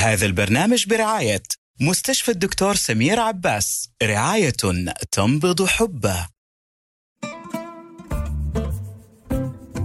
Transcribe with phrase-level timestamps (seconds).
[0.00, 1.42] هذا البرنامج برعاية
[1.80, 4.52] مستشفى الدكتور سمير عباس رعاية
[5.12, 6.28] تنبض حبه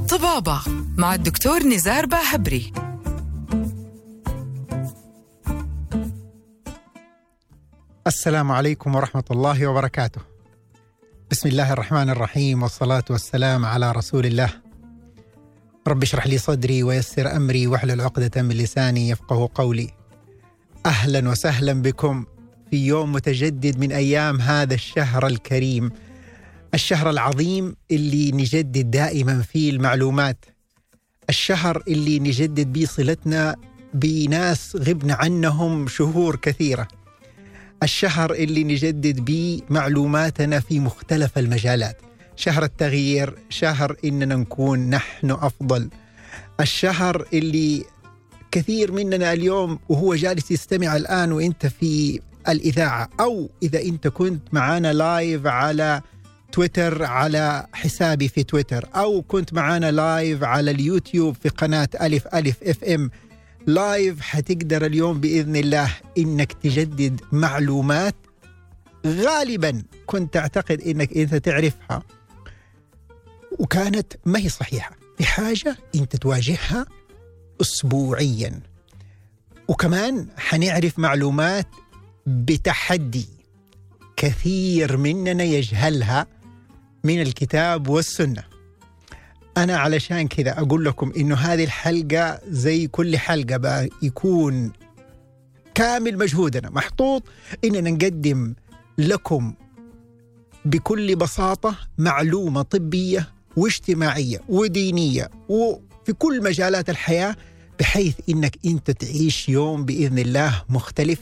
[0.09, 0.61] طبابة
[0.97, 2.73] مع الدكتور نزار باهبري
[8.07, 10.21] السلام عليكم ورحمة الله وبركاته.
[11.31, 14.49] بسم الله الرحمن الرحيم والصلاة والسلام على رسول الله.
[15.87, 19.94] رب اشرح لي صدري ويسر أمري واحلل عقدة من لساني يفقه قولي.
[20.85, 22.25] أهلا وسهلا بكم
[22.71, 25.91] في يوم متجدد من أيام هذا الشهر الكريم.
[26.73, 30.45] الشهر العظيم اللي نجدد دائما فيه المعلومات.
[31.29, 33.55] الشهر اللي نجدد به صلتنا
[33.93, 36.87] بناس غبنا عنهم شهور كثيرة.
[37.83, 41.97] الشهر اللي نجدد به معلوماتنا في مختلف المجالات
[42.35, 45.89] شهر التغيير شهر إننا نكون نحن أفضل
[46.59, 47.83] الشهر اللي
[48.55, 52.19] كثير مننا اليوم وهو جالس يستمع الآن وإنت في
[52.49, 53.09] الإذاعة.
[53.19, 56.01] أو إذا أنت كنت معنا live على
[56.51, 58.89] تويتر على حسابي في تويتر.
[58.95, 63.09] أو كنت معنا live على اليوتيوب في قناة ألف ألف إف إم.
[63.67, 68.15] live حتقدر اليوم بإذن الله إنك تجدد معلومات.
[69.05, 72.03] غالبا كنت تعتقد إنك أنت تعرفها.
[73.59, 74.95] وكانت ما هي صحيحة.
[75.17, 76.85] في حاجة أنت تواجهها
[77.61, 78.59] اسبوعيا.
[79.67, 81.67] وكمان حنعرف معلومات
[82.27, 83.27] بتحدي
[84.17, 86.27] كثير مننا يجهلها
[87.03, 88.43] من الكتاب والسنة.
[89.57, 93.17] أنا علشان كذا أقول لكم إنه هذه الحلقة زي كل
[93.57, 94.71] بقى يكون
[95.75, 97.23] كامل مجهودنا محطوط.
[97.65, 98.53] إننا نقدم
[98.97, 99.53] لكم
[100.65, 105.29] بكل بساطة معلومة طبية واجتماعية ودينية
[106.05, 107.35] وفي كل مجالات الحياة
[107.79, 111.19] بحيث إنك أنت تعيش يوم بإذن الله مختلف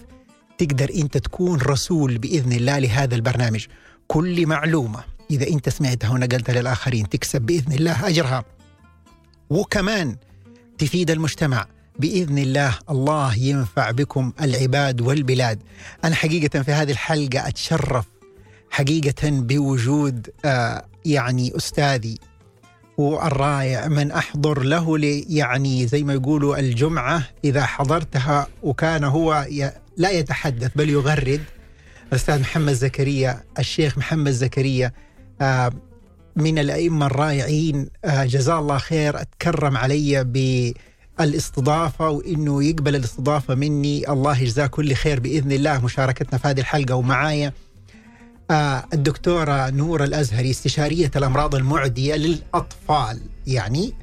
[0.57, 3.65] تقدر أنت تكون رسول بإذن الله لهذا البرنامج.
[4.07, 8.45] كل معلومة إذا أنت سمعتها ونقلتها للآخرين تكسب بإذن الله أجرها.
[9.49, 10.15] وكمان
[10.77, 11.67] تفيد المجتمع
[11.99, 15.59] بإذن الله الله ينفع بكم العباد والبلاد.
[16.03, 18.05] أنا حقيقة في هذه الحلقة أتشرف
[18.69, 22.19] حقيقة بوجود آه يعني أستاذي
[22.97, 29.47] والرائع من أحضر له لي يعني زي ما يقولوا الجمعة إذا حضرتها وكان هو
[29.97, 31.41] لا يتحدث بل يغرد.
[32.09, 34.91] الأستاذ محمد زكريا الشيخ محمد زكريا
[36.35, 40.23] من الأئمة الرائعين جزاه الله خير أتكرم علي
[41.19, 44.09] بالإستضافة وإنه يقبل الاستضافة مني.
[44.09, 45.85] الله يجزاه كل خير بإذن الله.
[45.85, 47.53] مشاركتنا في هذه الحلقة ومعايا.
[48.51, 53.93] الدكتورة نور الأزهري استشارية الأمراض المعدية للأطفال يعني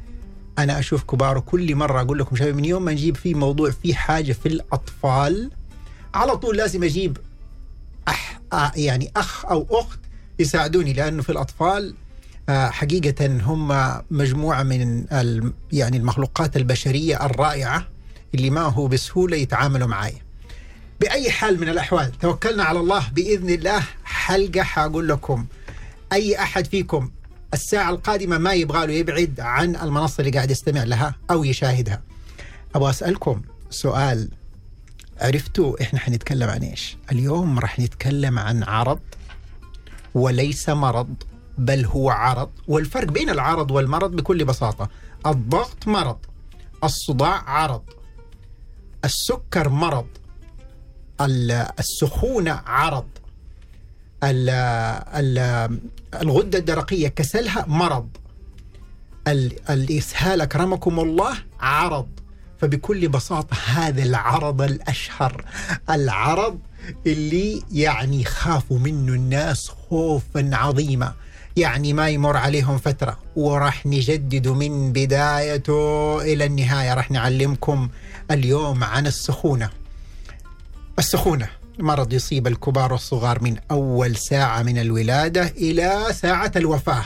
[0.59, 3.95] أنا أشوف كبار كل مرة أقول لكم شباب من يوم ما نجيب فيه موضوع فيه
[3.95, 5.51] حاجة في الأطفال
[6.15, 7.19] على طول لازم أجيب
[8.09, 8.41] أح
[8.77, 9.99] يعني أخ أو أخت
[10.39, 11.95] يساعدوني لأنه في الأطفال
[12.49, 15.05] حقيقة هم مجموعة من
[15.73, 17.87] يعني المخلوقات البشرية الرائعة
[18.35, 20.19] اللي ما هو بسهولة يتعاملوا معايا.
[21.01, 25.47] بأي حال من الأحوال توكلنا على الله بإذن الله حلقة حأقول لكم
[26.13, 27.11] أي أحد فيكم
[27.55, 32.03] الساعة القادمة ما يبغى له يبعد عن المنصة اللي قاعد يستمع لها أو يشاهدها.
[32.75, 34.29] أبغى أسألكم سؤال
[35.21, 39.01] عرفتوا إحنا حنتكلم عن إيش؟ اليوم راح نتكلم عن عرض
[40.15, 41.15] وليس مرض
[41.59, 44.89] بل هو عرض والفرق بين العرض والمرض بكل بساطة
[45.27, 46.19] الضغط مرض
[46.85, 47.83] الصداع عرض
[49.05, 50.07] السكر مرض
[51.21, 53.07] السخونة عرض.
[56.23, 58.09] الغدة الدرقية كسلها مرض.
[59.71, 62.09] الإسهال أكرمكم الله عرض.
[62.61, 65.45] فبكل بساطة هذا العرض الأشهر.
[65.91, 66.59] العرض
[67.07, 71.15] اللي يعني خافوا منه الناس خوفا عظيما.
[71.57, 73.19] يعني ما يمر عليهم فترة.
[73.37, 76.95] وراح نجدد من بدايته إلى النهاية.
[76.95, 77.89] راح نعلمكم
[78.31, 79.71] اليوم عن السخونة.
[81.01, 81.49] السخونة
[81.79, 87.05] مرض يصيب الكبار والصغار من أول ساعة من الولادة إلى ساعة الوفاة.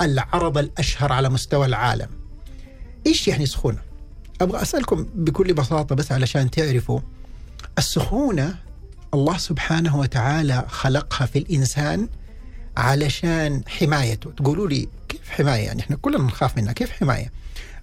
[0.00, 2.08] العرض الأشهر على مستوى العالم.
[3.06, 3.78] إيش يعني سخونة؟
[4.40, 7.00] أبغى أسألكم بكل بساطة بس علشان تعرفوا.
[7.78, 8.54] السخونة
[9.14, 12.08] الله سبحانه وتعالى خلقها في الإنسان
[12.76, 14.30] علشان حمايته.
[14.30, 16.72] تقولوا لي كيف حماية؟ يعني إحنا كلنا نخاف منها.
[16.72, 17.32] كيف حماية؟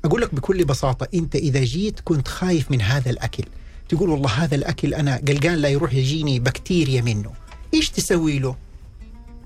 [0.05, 3.43] أقول لك بكل بساطة أنت إذا جيت كنت خايف من هذا الأكل.
[3.89, 7.31] تقول والله هذا الأكل أنا قلقان لا يروح يجيني بكتيريا منه.
[7.73, 8.55] إيش تسوي له؟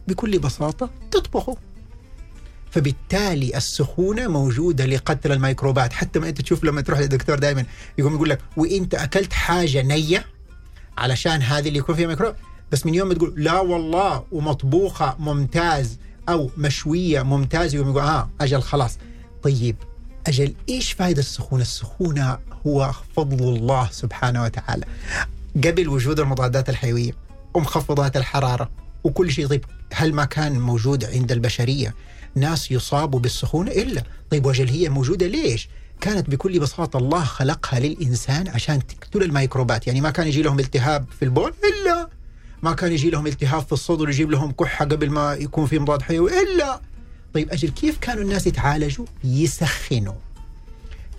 [0.08, 1.58] بكل بساطة تطبخه.
[2.72, 5.94] فبالتالي السخونة موجودة لقتل الميكروبات.
[5.94, 7.66] حتى ما أنت تشوف لما تروح للدكتور دائما
[7.98, 10.26] يقوم يقول لك وإنت أكلت حاجة نية
[10.98, 12.36] علشان هذه اللي يكون فيها ميكروب؟
[12.72, 15.98] بس من يوم ما تقول لا والله ومطبوخة ممتاز
[16.30, 17.76] أو مشوية ممتاز.
[17.76, 18.98] يقوم يقول آه أجل خلاص.
[19.44, 19.76] طيب
[20.30, 22.38] أجل إيش فائده السخونة؟ السخونة
[22.68, 24.86] هو فضل الله سبحانه وتعالى.
[25.66, 27.12] قبل وجود المضادات الحيوية
[27.54, 28.70] ومخفضات الحرارة
[29.04, 31.96] وكل شيء طيب هل ما كان موجود عند البشرية
[32.36, 34.04] ناس يصابوا بالسخونة؟ إلا.
[34.32, 35.70] طيب وجل هي موجودة ليش؟
[36.02, 39.88] كانت بكل بساطة الله خلقها للإنسان عشان تقتل الميكروبات.
[39.88, 42.10] يعني ما كان يجي لهم التهاب في البول؟ إلا.
[42.64, 46.02] ما كان يجي لهم التهاب في الصدر يجيب لهم كحة قبل ما يكون في مضاد
[46.02, 46.82] حيوي؟ إلا.
[47.34, 50.14] طيب أجل كيف كانوا الناس يتعالجوا؟ يسخنوا.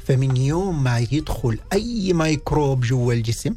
[0.07, 3.55] فمن يوم ما يدخل أي ميكروب جوا الجسم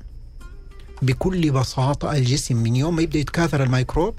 [1.02, 4.16] بكل بساطة الجسم من يوم ما يبدأ يتكاثر الميكروب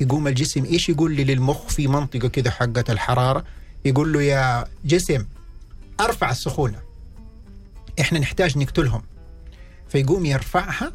[0.00, 3.44] يقوم الجسم إيش يقول لي للمخ في منطقة كده حقه الحرارة؟
[3.84, 5.24] يقول له يا جسم
[6.00, 6.78] أرفع السخونة.
[8.00, 9.02] إحنا نحتاج نقتلهم.
[9.88, 10.92] فيقوم يرفعها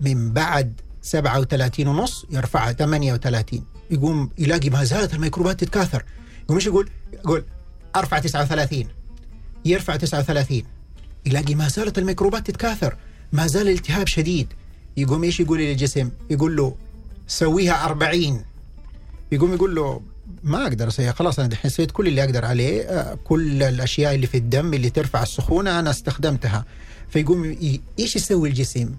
[0.00, 6.04] من بعد 37 ونص يرفعها 38 يقوم يلاقي ما زالت الميكروبات تتكاثر.
[6.44, 7.44] يقوم إيش يقول؟ يقول
[7.96, 8.84] أرفع 39
[9.64, 10.62] يرفع 39
[11.26, 12.96] يلاقي ما زالت الميكروبات تتكاثر.
[13.32, 14.46] ما زال الالتهاب شديد.
[14.96, 16.76] يقوم إيش يقول للجسم؟ يقول له
[17.28, 18.44] سويها 40
[19.32, 20.00] يقوم يقول له
[20.44, 21.12] ما أقدر أسويها.
[21.12, 24.90] خلاص أنا دحين سويت كل اللي أقدر عليه آه، كل الأشياء اللي في الدم اللي
[24.90, 26.64] ترفع السخونة أنا استخدمتها.
[27.10, 27.56] فيقوم
[27.98, 28.90] إيش يسوي الجسم؟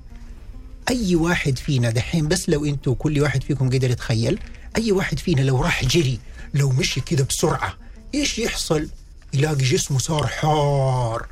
[0.89, 4.39] أي واحد فينا دحين بس لو أنتم كل واحد فيكم قدر يتخيل
[4.77, 6.19] أي واحد فينا لو راح جري
[6.53, 7.73] لو مشي كذا بسرعة
[8.15, 8.89] إيش يحصل؟
[9.33, 11.25] يلاقي جسمه صار حار.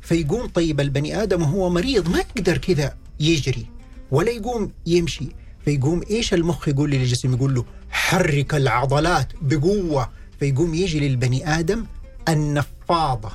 [0.00, 3.66] فيقوم طيب البني آدم وهو مريض ما يقدر كذا يجري
[4.10, 5.28] ولا يقوم يمشي.
[5.64, 10.10] فيقوم إيش المخ يقول للجسم؟ يقول له حرك العضلات بقوة.
[10.40, 11.86] فيقوم يجي للبني آدم
[12.28, 13.32] النفاضة.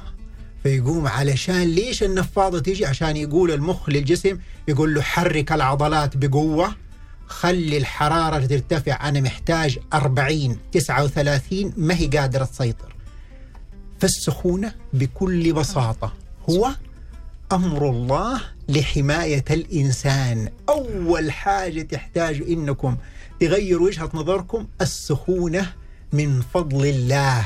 [0.63, 4.38] فيقوم علشان ليش النفاضة تيجي عشان يقول المخ للجسم
[4.68, 6.75] يقول له حرك العضلات بقوة.
[7.30, 12.96] خلي الحرارة ترتفع أنا محتاج 40 39 ما هي قادرة تسيطر.
[14.00, 16.14] فالسخونه بكل بساطة
[16.50, 16.70] هو
[17.52, 20.50] أمر الله لحماية الإنسان.
[20.70, 22.98] أول حاجة تحتاج إنكم
[23.40, 25.74] تغيروا وجهة نظركم السخونة
[26.14, 27.46] من فضل الله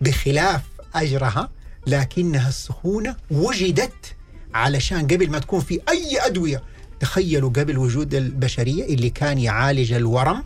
[0.00, 0.62] بخلاف
[0.94, 1.50] أجرها
[1.86, 4.16] لكنها السخونة وجدت
[4.54, 6.62] علشان قبل ما تكون في أي أدوية
[7.00, 10.44] تخيلوا قبل وجود البشرية اللي كان يعالج الورم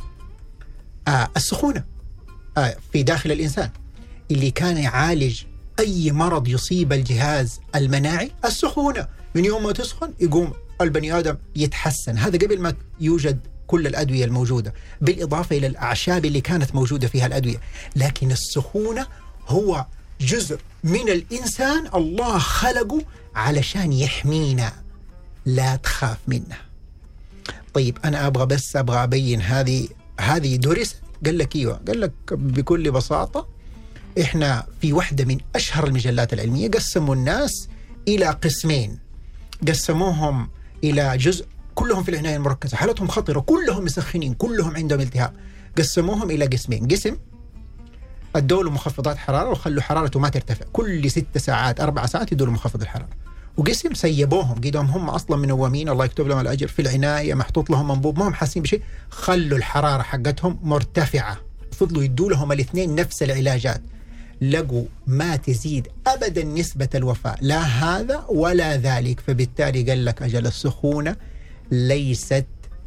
[1.09, 1.85] آه السخونة
[2.59, 3.71] آه في داخل الإنسان
[4.31, 5.43] اللي كان يعالج
[5.81, 9.09] أي مرض يصيب الجهاز المناعي السخونة.
[9.35, 12.19] من يوم ما تسخن يقوم البني آدم يتحسن.
[12.19, 17.61] هذا قبل ما يوجد كل الأدوية الموجودة بالإضافة إلى الأعشاب اللي كانت موجودة فيها الأدوية.
[17.97, 19.07] لكن السخونة
[19.49, 19.87] هو
[20.21, 23.03] جزء من الإنسان الله خلقه
[23.35, 24.84] علشان يحمينا.
[25.47, 26.57] لا تخاف منه.
[27.75, 29.89] طيب أنا أبغى بس أبغى أبين هذه
[30.21, 30.97] هذه درس
[31.27, 33.49] قال لك إيوه قال لك بكل بساطة
[34.21, 37.69] إحنا في واحدة من أشهر المجلات العلمية قسموا الناس
[38.09, 38.99] إلى قسمين.
[39.69, 40.49] قسموهم
[40.85, 42.77] إلى جزء كلهم في العناية المركزة.
[42.77, 45.33] حالتهم خطره كلهم مسخنين كلهم عندهم التهاب.
[45.79, 46.89] قسموهم إلى قسمين.
[46.89, 47.17] قسم
[48.37, 50.65] ادوا له مخفضات حرارة وخلوا حرارته ما ترتفع.
[50.73, 53.24] كل ست ساعات أربع ساعات يدوا له مخفض الحرارة.
[53.57, 58.19] وقسم سيبوهم قيدهم هم أصلا منومين الله يكتب لهم الأجر في العناية محطوط لهم انبوب
[58.19, 58.83] ما هم حاسين بشيء.
[59.11, 61.37] خلوا الحرارة حقتهم مرتفعة.
[61.73, 63.83] فضلوا يدوا لهم الاثنين نفس العلاجات.
[64.43, 67.37] لقوا ما تزيد ابدا نسبة الوفاة.
[67.41, 69.21] لا هذا ولا ذلك.
[69.21, 71.17] فبالتالي قال لك أجل السخونة
[71.71, 72.47] ليست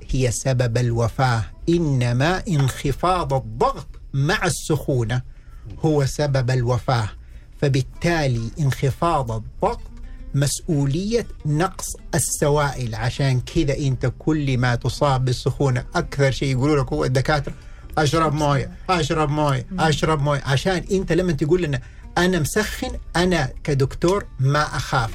[0.09, 5.21] هي سبب الوفاة إنما انخفاض الضغط مع السخونة
[5.85, 7.09] هو سبب الوفاة.
[7.61, 9.79] فبالتالي انخفاض الضغط
[10.35, 12.95] مسؤولية نقص السوائل.
[12.95, 17.53] عشان كذا انت كل ما تصاب بالسخونة أكثر شيء يقولوا لك هو الدكاترة.
[17.97, 20.41] أشرب موية أشرب موية أشرب موية.
[20.45, 21.81] عشان انت لما تقول لنا
[22.17, 25.11] أنا مسخن أنا كدكتور ما أخاف.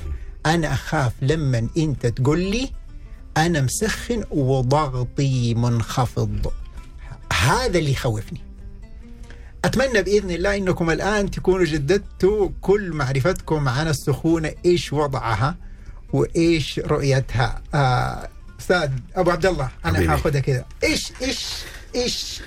[0.46, 2.70] أنا أخاف لما انت تقول لي
[3.36, 6.52] أنا مسخن وضغطي منخفض.
[7.32, 8.40] هذا اللي يخوفني.
[9.64, 15.56] أتمنى بإذن الله إنكم الآن تكونوا جددتوا كل معرفتكم عن السخونة إيش وضعها
[16.12, 17.62] وإيش رؤيتها.
[17.74, 18.28] آه،
[18.60, 20.10] أستاذ أبو عبد الله أنا حبيبي.
[20.10, 20.64] حاخذها كذا.
[20.84, 21.46] إيش إيش
[21.94, 22.40] إيش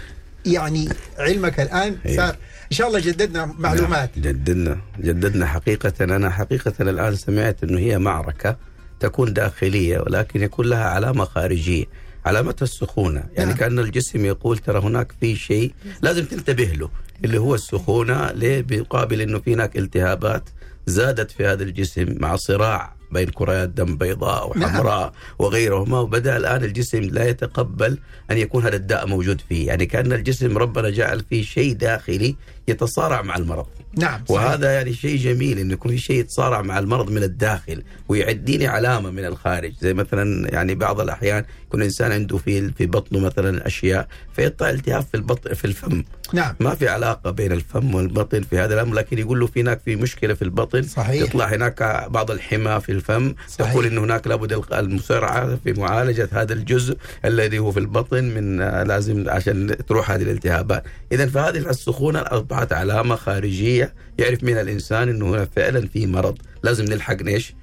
[0.46, 2.18] يعني علمك الآن؟ أيوه.
[2.18, 2.36] صار
[2.72, 4.18] إن شاء الله جددنا معلومات.
[4.18, 4.78] نعم، جددنا.
[5.00, 5.94] جددنا حقيقة.
[6.02, 8.58] أنا حقيقة الآن سمعت أنه هي معركة
[9.00, 11.86] تكون داخلية ولكن يكون لها علامة خارجية.
[12.26, 13.58] علامتها السخونة يعني نعم.
[13.60, 16.90] كأن الجسم يقول ترى هناك في شيء لازم تنتبه له
[17.26, 20.50] اللي هو السخونة ليه بيقابل إنه في هناك التهابات
[20.86, 24.70] زادت في هذا الجسم مع صراع بين كريات دم بيضاء نعم.
[24.70, 27.98] وحمراء وغيرهما وبدأ الآن الجسم لا يتقبل
[28.32, 32.36] أن يكون هذا الداء موجود فيه يعني كأن الجسم ربنا جعل فيه شيء داخلي
[32.68, 33.66] يتصارع مع المرض
[33.98, 34.42] نعم صحيح.
[34.42, 39.10] وهذا يعني شيء جميل إنه يكون في شيء يتصارع مع المرض من الداخل ويعديني علامة
[39.10, 44.08] من الخارج زي مثلا يعني بعض الأحيان يكون الإنسان عنده في في بطنه مثلا أشياء
[44.36, 46.04] فيطلع التهاب في البطن في الفم
[46.34, 46.56] نعم.
[46.60, 49.96] ما في علاقة بين الفم والبطن في هذا الأمر لكن يقول له في هناك في
[49.96, 51.22] مشكلة في البطن صحيح.
[51.22, 53.72] يطلع هناك بعض الحمى في الفم صحيح.
[53.72, 58.84] تقول إنه هناك لابد المسارعة في معالجة هذا الجزء الذي هو في البطن من آه،
[58.84, 60.84] لازم عشان تروح هذه الالتهابات.
[61.12, 66.38] اذا فهذه السخونة أصبحت علامة خارجية يعرف منها الإنسان إنه هنا فعلا في مرض.
[66.64, 67.54] لازم نلحق نيش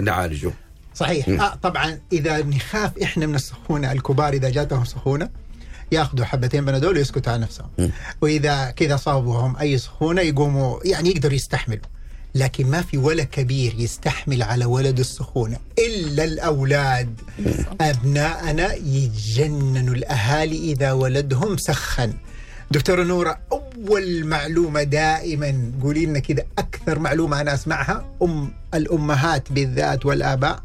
[0.00, 0.52] نعالجه.
[0.94, 1.28] صحيح.
[1.28, 5.28] آه طبعا إذا نخاف إحنا من السخونة الكبار إذا جاتهم سخونة
[5.92, 7.68] ياخذوا حبتين بنادول ويسكتوا على نفسهم.
[8.20, 11.82] وإذا كذا صابهم أي سخونة يقوموا يعني يقدروا يستحملوا.
[12.34, 17.20] لكن ما في ولا كبير يستحمل على ولد السخونة إلا الأولاد.
[17.80, 22.12] أبناءنا يتجننوا الأهالي إذا ولدهم سخن.
[22.70, 30.06] دكتورة نورة أول معلومة دائما قولي لنا كذا أكثر معلومة أنا أسمعها أم الأمهات بالذات
[30.06, 30.62] والآباء.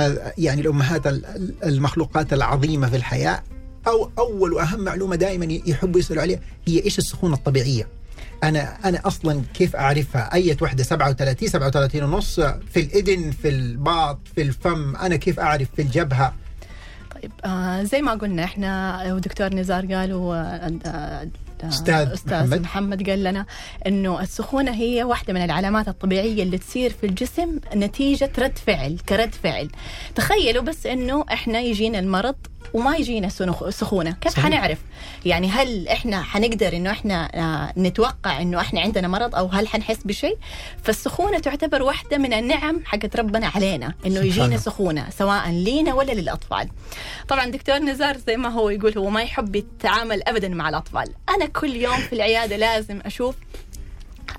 [0.00, 3.42] هذا يعني الأمهات ال- ال- المخلوقات العظيمة في الحياة.
[3.88, 7.88] أو أول وأهم معلومة دائما يحبوا يسألوا عليها هي إيش السخونة الطبيعية؟
[8.44, 14.42] أنا أنا أصلا كيف أعرفها؟ أي وحدة 37 37 ونص في الإذن في الباط في
[14.42, 16.34] الفم أنا كيف أعرف في الجبهة؟
[17.14, 20.12] طيب آه زي ما قلنا إحنا ودكتور نزار قال
[20.86, 21.28] آه،
[21.62, 22.60] أستاذ أستاذ محمد.
[22.60, 22.60] محمد.
[22.60, 23.46] محمد قال لنا
[23.86, 29.34] إنه السخونة هي واحدة من العلامات الطبيعية اللي تصير في الجسم نتيجة رد فعل كرد
[29.34, 29.70] فعل
[30.14, 32.34] تخيلوا بس إنه إحنا يجينا المرض
[32.74, 33.28] وما يجينا
[33.70, 34.10] سخونة.
[34.20, 34.44] كيف صحيح.
[34.44, 34.78] حنعرف؟
[35.24, 39.98] يعني هل إحنا حنقدر إنه إحنا آه، نتوقع إنه إحنا عندنا مرض أو هل حنحس
[40.04, 40.38] بشيء؟
[40.82, 44.56] فالسخونة تعتبر واحدة من النعم حقت ربنا علينا إنه يجينا.
[44.56, 46.68] سخونة سواء لينا ولا للأطفال.
[47.28, 51.14] طبعا دكتور نزار زي ما هو يقول هو ما يحب يتعامل ابدا مع الأطفال.
[51.28, 53.34] أنا كل يوم في العيادة لازم أشوف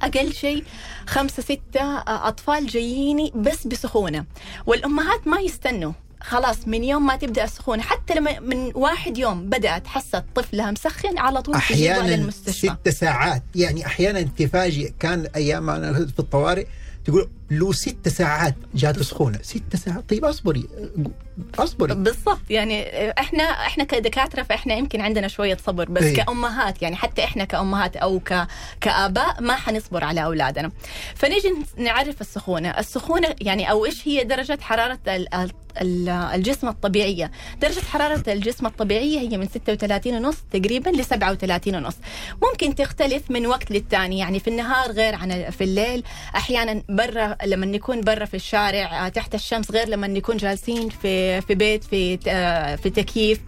[0.02, 0.64] أقل شيء
[1.08, 4.26] خمسة ستة أطفال جاييني بس بسخونة.
[4.66, 5.92] والأمهات ما يستنوا.
[6.22, 11.18] خلاص من يوم ما تبدأ السخونة حتى لما من واحد يوم بدأت حست طفلها مسخن
[11.18, 12.76] على طول أحيانا المستشفى.
[12.84, 14.94] ست ساعات يعني أحيانا تفاجئ.
[15.00, 16.66] كان أيام أنا في الطوارئ
[17.06, 20.10] تقول له ست ساعات جات سخونة ست ساعات.
[20.10, 20.66] طيب اصبري
[21.60, 21.96] اصبري.
[21.96, 26.16] بالضبط يعني إحنا إحنا كدكاترة فاحنا يمكن عندنا شوية صبر بس إيه.
[26.16, 28.48] كأمهات يعني حتى إحنا كأمهات أو ك
[28.82, 30.72] كآباء ما حنصبر على أولادنا.
[31.16, 32.70] فنيجي نعرف السخونة.
[32.70, 35.50] السخونة يعني أو إيش هي درجة حرارة ال-
[36.10, 41.96] الجسم الطبيعية؟ درجة حرارة الجسم الطبيعية هي من 36 ونص تقريبا ل 37 ونص.
[42.44, 46.04] ممكن تختلف من وقت للتاني يعني في النهار غير عن في الليل.
[46.36, 51.42] أحيانا برا لما نكون برا في الشارع آه، تحت الشمس غير لما نكون جالسين في
[51.42, 53.40] في بيت في آه، في تكييف.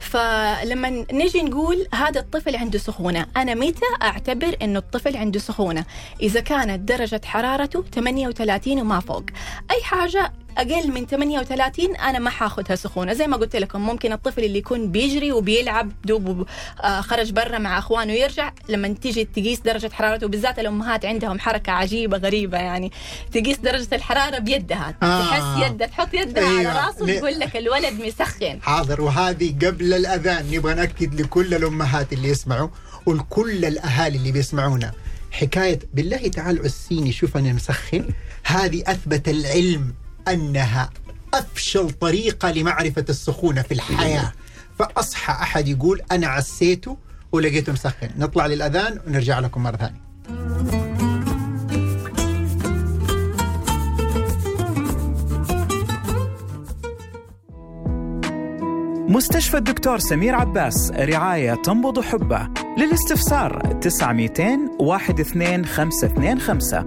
[0.00, 5.84] فلما نجي نقول هذا الطفل عنده سخونة أنا متى أعتبر إنه الطفل عنده سخونة؟
[6.22, 9.24] إذا كانت درجة حرارته 38 وما فوق.
[9.70, 13.12] أي حاجة أقل من 38 أنا ما حاخذها سخونة.
[13.12, 16.46] زي ما قلت لكم ممكن الطفل اللي يكون بيجري وبيلعب دوب
[16.84, 21.72] آه، خرج برا مع أخوانه ويرجع لما تيجي تقيس درجة حرارته بالذات الأمهات عندهم حركة
[21.72, 22.92] عجيبة غريبة يعني.
[23.32, 25.20] تقيس درجة الحرارة بيدها آه.
[25.28, 26.70] تحس يدها تحط يدها أيوة.
[26.70, 28.58] على راسه ل- وتقول لك الولد مسخن.
[28.62, 32.68] حاضر وهذه قبل الأذان نبغى نأكد لكل الأمهات اللي يسمعوا
[33.06, 34.92] ولكل الأهالي اللي بيسمعونا.
[35.30, 38.08] حكاية بالله تعال عسيني شوف أنا مسخن.
[38.44, 39.94] هذه أثبت العلم
[40.28, 40.90] أنها
[41.34, 44.32] أفشل طريقة لمعرفة السخونة في الحياة.
[44.78, 46.96] فأصحى أحد يقول أنا عسيته
[47.32, 48.10] ولقيته مسخن.
[48.18, 50.05] نطلع للأذان ونرجع لكم مرة ثانية.
[59.08, 62.48] مستشفى الدكتور سمير عباس رعاية تنبض حبه.
[62.78, 64.30] للاستفسار 900
[64.80, 66.86] 12525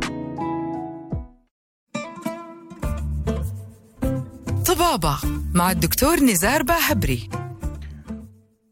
[4.65, 5.17] طبابة
[5.53, 7.29] مع الدكتور نزار باهبري.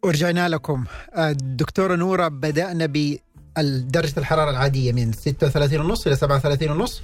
[0.03, 0.83] ورجعنا لكم.
[1.17, 7.01] الدكتورة نورة بدأنا بدرجة الحرارة العادية من 36 ونص إلى 37 ونص.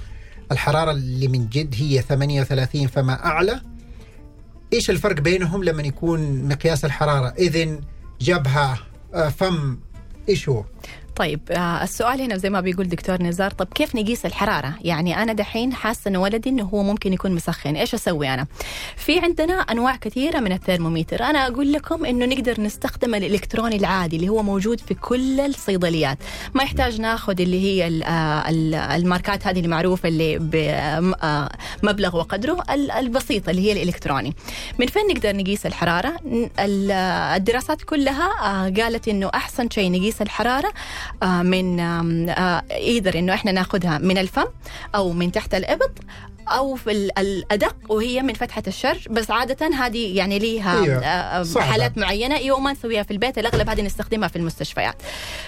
[0.52, 3.60] الحرارة اللي من جد هي 38 فما أعلى.
[4.74, 7.80] إيش الفرق بينهم لما يكون مقياس الحرارة؟ إذن
[8.20, 8.78] جبهة
[9.14, 9.78] آه، فم
[10.28, 10.64] إيش هو؟
[11.16, 15.32] طيب آه، السؤال هنا زي ما بيقول دكتور نزار طب كيف نقيس الحرارة؟ يعني أنا
[15.32, 18.46] دحين حاسة إنه ولدي إنه هو ممكن يكون مسخن إيش أسوي أنا؟
[18.96, 24.28] في عندنا أنواع كثيرة من الثرمومتر أنا أقول لكم إنه نقدر نستخدم الإلكتروني العادي اللي
[24.28, 26.18] هو موجود في كل الصيدليات
[26.54, 30.38] ما يحتاج ناخذ اللي هي آه، ال- الماركات هذه المعروفة اللي
[31.82, 34.34] بمبلغ وقدره ال- البسيطة اللي هي الإلكتروني.
[34.78, 36.16] من فين نقدر نقيس الحرارة؟
[36.58, 40.72] آه، الدراسات كلها آه، قالت إنه أحسن شيء نقيس الحرارة آه،
[41.42, 41.80] من
[42.70, 44.46] إيذر إنه إحنا ناخذها من الفم
[44.94, 45.92] أو من تحت الإبط
[46.48, 50.84] أو في ال- الأدق وهي من فتحة الشرج بس عادة هذه يعني ليها
[51.38, 51.66] آه، صعبة.
[51.66, 52.36] حالات معينة.
[52.36, 53.38] أيوه ما نسويها في البيت.
[53.38, 54.96] الأغلب هذه نستخدمها في المستشفيات.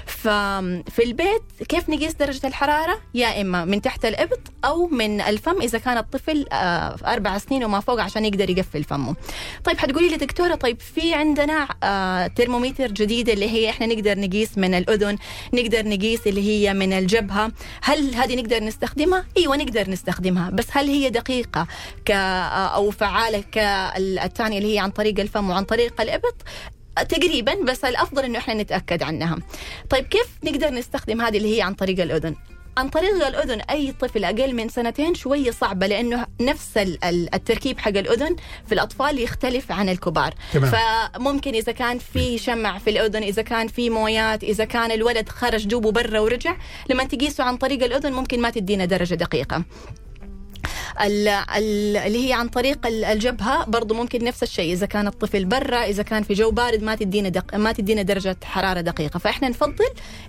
[0.06, 5.78] ففي البيت كيف نقيس درجة الحرارة؟ يا إما من تحت الإبط أو من الفم إذا
[5.78, 9.16] كان الطفل آه، أربع سنين وما فوق عشان يقدر يقفل فمه.
[9.64, 14.58] طيب حتقولي لي دكتورة طيب في عندنا آه، ترمومتر جديده اللي هي إحنا نقدر نقيس
[14.58, 15.18] من الأذن
[15.54, 17.52] نقدر نقيس اللي هي من الجبهة.
[17.82, 20.50] هل هذه نقدر نستخدمها؟ أيوه نقدر نستخدمها.
[20.50, 21.66] بس هل هي دقيقة
[22.04, 26.34] ك أو فعالة كالثانية اللي هي عن طريق الفم وعن طريق الإبط؟
[27.08, 29.38] تقريبا بس الأفضل إنه إحنا نتأكد عنها.
[29.90, 32.34] طيب كيف نقدر نستخدم هذه اللي هي عن طريق الأذن؟
[32.78, 37.78] عن طريق الأذن أي طفل أقل من سنتين شوية صعبة لأنه نفس ال- ال- التركيب
[37.78, 40.34] حق الأذن في الأطفال يختلف عن الكبار.
[40.52, 40.70] تمام.
[41.14, 45.66] فممكن إذا كان في شمع في الأذن إذا كان في مويات إذا كان الولد خرج
[45.66, 46.56] دوبه برا ورجع
[46.90, 49.64] لما تقيسه عن طريق الأذن ممكن ما تدينا درجة دقيقة.
[51.00, 56.02] اللي هي عن طريق ال- الجبهة برضو ممكن نفس الشيء إذا كان الطفل برا إذا
[56.02, 57.54] كان في جو بارد ما تدينا دق...
[57.54, 59.18] ما تدينا درجة حرارة دقيقة.
[59.18, 59.84] فإحنا نفضل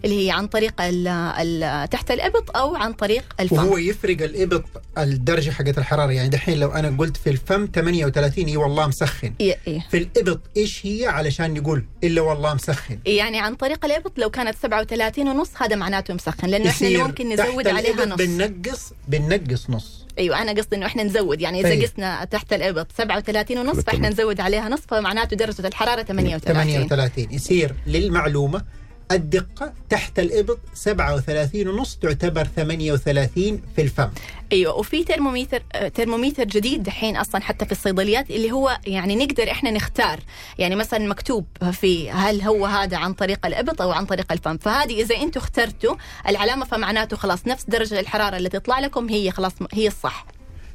[0.06, 1.08] اللي هي عن طريق ال...
[1.08, 1.90] ال...
[1.90, 3.56] تحت الإبط أو عن طريق الفم.
[3.56, 4.64] وهو يفرق الإبط
[4.98, 6.12] الدرجة حقت الحرارة.
[6.12, 9.34] يعني دحين لو أنا قلت في الفم 38 إي والله مسخن.
[9.42, 9.86] إيه إيه.
[9.92, 13.00] في الإبط إيش هي؟ علشان نقول إلا والله مسخن.
[13.06, 16.48] يعني عن طريق الإبط لو كانت 37 ونص هذا معناته مسخن.
[16.48, 18.18] لأنه إحنا ممكن نزود عليها نص.
[18.18, 20.07] بننقص بننقص نص.
[20.20, 21.42] أيوه أنا قصدي إنه إحنا نزود.
[21.42, 21.84] يعني إذا طيب.
[21.84, 27.74] قسنا تحت الابط 37 ونص فإحنا نزود عليها نص فمعناته درجة الحرارة 38 38 يصير
[27.88, 28.62] للمعلومة
[29.12, 34.10] الدقة تحت الإبط 37 ونص تعتبر 38 في الفم.
[34.52, 39.52] أيوه وفي ترمومتر آه، ترمومتر جديد دحين أصلا حتى في الصيدليات اللي هو يعني نقدر
[39.52, 40.20] إحنا نختار.
[40.58, 44.58] يعني مثلا مكتوب في هل هو هذا عن طريق الإبط أو عن طريق الفم.
[44.58, 45.96] فهذه إذا أنتم اخترتوا
[46.28, 50.26] العلامة فمعناته خلاص نفس درجة الحرارة اللي تطلع لكم هي خلاص هي الصح.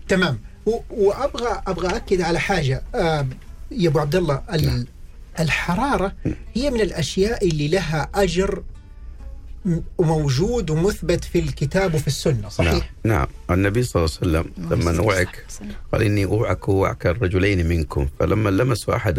[0.09, 0.41] تمام.
[0.91, 2.83] وأبغى أبغى اكد على حاجة.
[2.95, 3.27] آه
[3.71, 4.43] يا أبو عبد الله
[5.39, 6.13] ال- الحرارة
[6.55, 8.63] هي من الأشياء اللي لها أجر
[9.65, 14.71] م- وموجود ومثبت في الكتاب وفي السنة نعم صحيح؟ نعم النبي صلى الله عليه وسلم
[14.71, 15.47] لما وعك
[15.93, 18.09] قال إني أوعك وعك الرجلين منكم.
[18.21, 19.15] فلما لمسوا أحد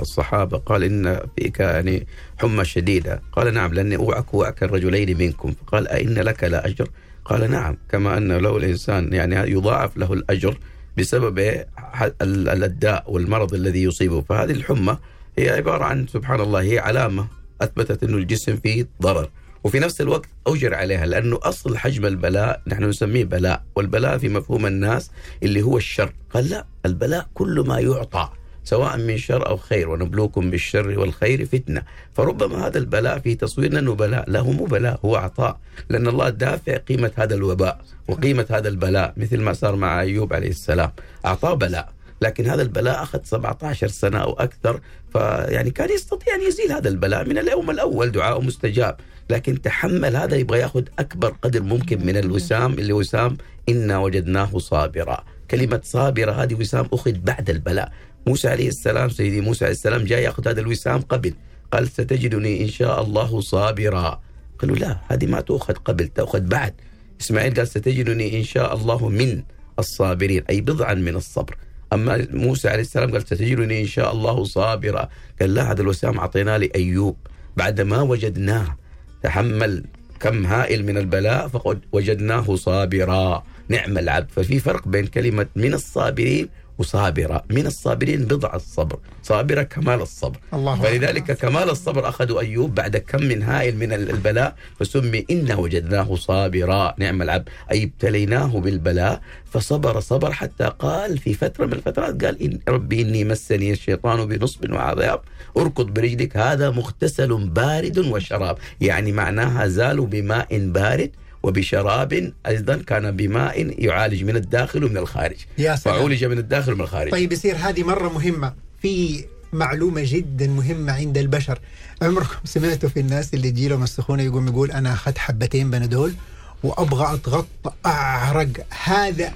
[0.00, 2.06] الصحابة قال إن فيك يعني
[2.38, 3.22] حمى شديدة.
[3.32, 5.52] قال نعم لأني أوعك وعك الرجلين منكم.
[5.66, 6.88] فقال أئن لك لا أجر؟
[7.24, 10.58] قال نعم كما أن لو الإنسان يعني يضاعف له الأجر
[10.98, 14.20] بسبب ال- الداء والمرض الذي يصيبه.
[14.20, 14.98] فهذه الحمى
[15.38, 17.26] هي عبارة عن سبحان الله هي علامة
[17.60, 19.30] أثبتت أنه الجسم فيه ضرر.
[19.64, 24.66] وفي نفس الوقت أوجر عليها لأنه أصل حجم البلاء نحن نسميه بلاء والبلاء في مفهوم
[24.66, 25.10] الناس
[25.42, 26.12] اللي هو الشر.
[26.34, 28.28] قال لا البلاء كل ما يعطى
[28.64, 31.82] سواء من شر أو خير ونبلوكم بالشر والخير فتنة.
[32.14, 34.30] فربما هذا البلاء في تصويرنا أنه بلاء.
[34.30, 35.58] لا هو مو بلاء هو عطاء.
[35.88, 40.50] لأن الله دافع قيمة هذا الوباء وقيمة هذا البلاء مثل ما صار مع أيوب عليه
[40.50, 40.90] السلام.
[41.26, 41.95] أعطاه بلاء.
[42.20, 44.80] لكن هذا البلاء أخذ 17 سنة أو أكثر
[45.12, 48.96] فيعني كان يستطيع أن يزيل هذا البلاء من اليوم الأول دعاء مستجاب.
[49.30, 53.36] لكن تحمل هذا يبغى يأخذ أكبر قدر ممكن من الوسام اللي وسام
[53.68, 55.24] إنا وجدناه صابرا.
[55.50, 57.92] كلمة صابرة هذه وسام أخذ بعد البلاء.
[58.26, 61.34] موسى عليه السلام سيدي موسى عليه السلام جاء يأخذ هذا الوسام قبل.
[61.72, 64.20] قال ستجدني إن شاء الله صابرا.
[64.58, 66.74] قالوا لا هذه ما تؤخذ قبل تأخذ بعد.
[67.20, 69.42] إسماعيل قال ستجدني إن شاء الله من
[69.78, 70.42] الصابرين.
[70.50, 71.56] أي بضعا من الصبر.
[71.92, 75.08] أما موسى عليه السلام قال ستجدني إن شاء الله صابرا.
[75.40, 77.16] قال لا هذا الوسام أعطيناه لأيوب.
[77.56, 78.76] بعد ما وجدناه
[79.22, 79.84] تحمل
[80.20, 83.44] كم هائل من البلاء فقد وجدناه صابرا.
[83.68, 84.30] نعم العبد.
[84.30, 87.44] ففي فرق بين كلمة من الصابرين وصابرة.
[87.50, 90.38] من الصابرين بضع الصبر صابرة كمال الصبر.
[90.54, 96.14] الله فلذلك كمال الصبر أخذوا أيوب بعد كم من هائل من البلاء فسمي إنا وجدناه
[96.16, 96.94] صابرا.
[96.98, 97.48] نعم العبد.
[97.72, 99.20] أي ابتليناه بالبلاء
[99.52, 104.72] فصبر صبر حتى قال في فترة من الفترات قال إن ربي إني مسني الشيطان بنصب
[104.72, 105.20] وعذاب.
[105.56, 108.58] اركض برجلك هذا مغتسل بارد وشراب.
[108.80, 111.10] يعني معناها زالوا بماء بارد
[111.46, 115.36] وبشراب أيضا كان بماء يعالج من الداخل ومن الخارج.
[115.58, 115.96] يا سلام.
[115.96, 117.10] فعولج من الداخل ومن الخارج.
[117.10, 118.54] طيب يصير هذه مرة مهمة.
[118.82, 121.58] في معلومة جدا مهمة عند البشر.
[122.02, 126.14] عمركم سمعتوا في الناس اللي تجي لهم السخونة يقوم يقول أنا أخذت حبتين بنادول
[126.62, 128.66] وأبغى أتغطى أعرق.
[128.84, 129.32] هذا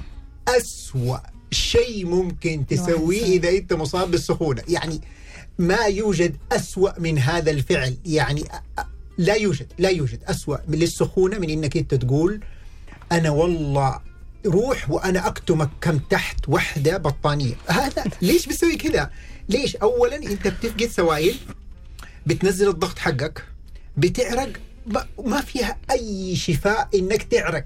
[0.49, 1.18] أسوأ
[1.51, 4.62] شيء ممكن تسويه إذا أنت مصاب بالسخونة.
[4.68, 5.01] يعني
[5.59, 7.96] ما يوجد أسوأ من هذا الفعل.
[8.07, 8.44] يعني
[9.21, 10.19] لا يوجد لا يوجد.
[10.25, 12.41] أسوأ من للسخونة من إنك أنت تقول
[13.13, 14.01] أنا والله
[14.47, 17.55] روح وأنا أكتمك كم تحت وحدة بطانية.
[17.67, 19.11] هذا ليش بتسوي كذا
[19.49, 21.35] ليش؟ أولا أنت بتفقد سوائل
[22.27, 23.45] بتنزل الضغط حقك
[23.97, 24.53] بتعرق
[25.25, 27.65] ما- فيها أي شفاء إنك تعرق.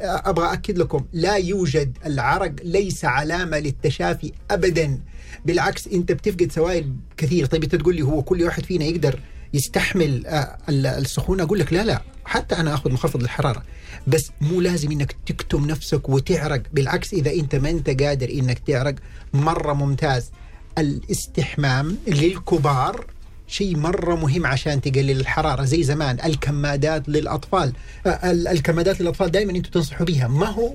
[0.00, 5.00] أبغى أكد لكم لا يوجد العرق ليس علامة للتشافي أبدا.
[5.44, 7.46] بالعكس أنت بتفقد سوائل كثير.
[7.46, 9.20] طيب أنت تقول لي هو كل واحد فينا يقدر
[9.54, 11.42] يستحمل آه، ال- السخونة.
[11.42, 13.62] أقول لك لا لا حتى أنا أخذ مخفض الحرارة
[14.06, 16.62] بس مو لازم إنك تكتم نفسك وتعرق.
[16.72, 18.94] بالعكس إذا أنت ما أنت قادر إنك تعرق
[19.34, 20.30] مرة ممتاز.
[20.78, 23.06] الاستحمام للكبار
[23.48, 26.18] شيء مرة مهم عشان تقلل الحرارة زي زمان.
[26.24, 27.72] الكمادات للأطفال
[28.06, 30.74] آه، ال- الكمادات للأطفال دائما أنتم تنصحوا بها ما هو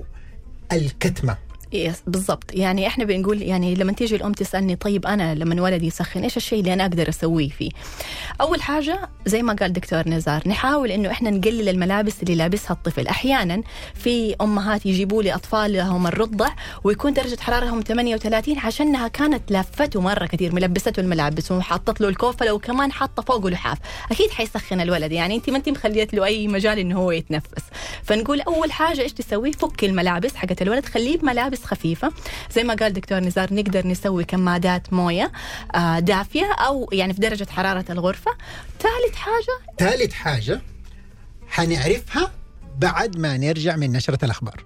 [0.71, 1.31] الكتمة.
[1.33, 1.52] يس
[2.07, 2.53] بالضبط.
[2.53, 6.59] يعني إحنا بنقول يعني لما تيجي الأم تسألني طيب أنا لما ولدي يسخن إيش الشيء
[6.59, 7.69] اللي أنا أقدر أسويه فيه؟
[8.41, 13.07] أول حاجة زي ما قال دكتور نزار نحاول إنه إحنا نقلل الملابس اللي لابسها الطفل.
[13.07, 13.61] أحيانا
[13.95, 16.49] في أمهات يجيبوا لي أطفالهم الرضع
[16.83, 22.91] ويكون درجة حرارتهم 38 عشانها كانت لافته مرة كثير ملبسته الملابس وحاطت له الكوفله وكمان
[22.91, 23.77] حاطة فوقه لحاف.
[24.11, 25.11] أكيد حيسخن الولد.
[25.11, 27.63] يعني أنت ما أنت مخليت له أي مجال إنه هو يتنفس.
[28.03, 32.11] فنقول أول حاجة إيش تسوي؟ فك الملابس حقت الولد خليه بملابس خفيفة.
[32.51, 35.31] زي ما قال دكتور نزار نقدر نسوي كمادات موية
[35.75, 38.31] آه، دافية أو يعني في درجة حرارة الغرفة.
[38.79, 40.61] ثالث حاجة ثالث حاجة
[41.47, 42.31] حنعرفها
[42.77, 44.65] بعد ما نرجع من نشرة الأخبار.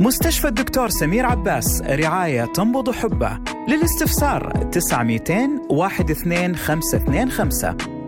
[0.00, 3.38] مستشفى الدكتور سمير عباس رعاية تنبض حبه.
[3.68, 5.20] للاستفسار 900
[5.70, 7.99] 12525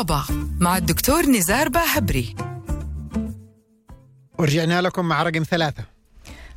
[0.00, 0.24] طبابة
[0.60, 2.34] مع الدكتور نزار باهبري.
[4.38, 5.84] ورجعنا لكم مع رقم ثلاثة.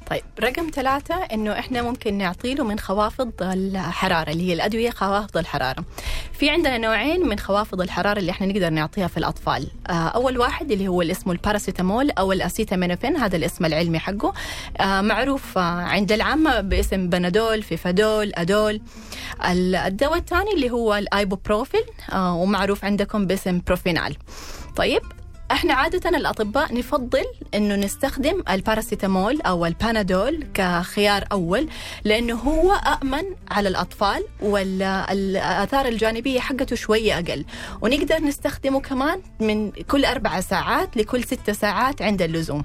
[0.10, 5.38] طيب رقم ثلاثة إنه إحنا ممكن نعطي له من خوافض الحرارة اللي هي الأدوية خوافض
[5.38, 5.86] الحرارة.
[6.34, 9.68] في عندنا نوعين من خوافض الحرارة اللي إحنا نقدر نعطيها في الأطفال.
[9.90, 14.34] آه أول واحد اللي هو اسمه الباراسيتامول أو الأسيتامينوفين هذا الاسم العلمي حقه.
[14.78, 18.82] آه معروف آه عند العامة باسم بنادول، فيفادول، أدول.
[19.50, 24.16] ال- الدواء الثاني اللي هو الأيبوبروفين آه ومعروف عندكم باسم بروفينال.
[24.76, 25.02] طيب
[25.52, 27.24] إحنا عادة الأطباء نفضل
[27.56, 31.70] إنه نستخدم الباراسيتامول أو البانادول كخيار أول
[32.04, 37.46] لأنه هو أأمن على الأطفال والآثار الجانبية حقته شوية أقل.
[37.82, 42.64] ونقدر نستخدمه كمان من كل أربع ساعات لكل ست ساعات عند اللزوم.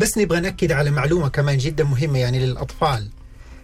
[0.00, 3.08] بس نبغى نأكد على معلومة كمان جدا مهمة يعني للأطفال.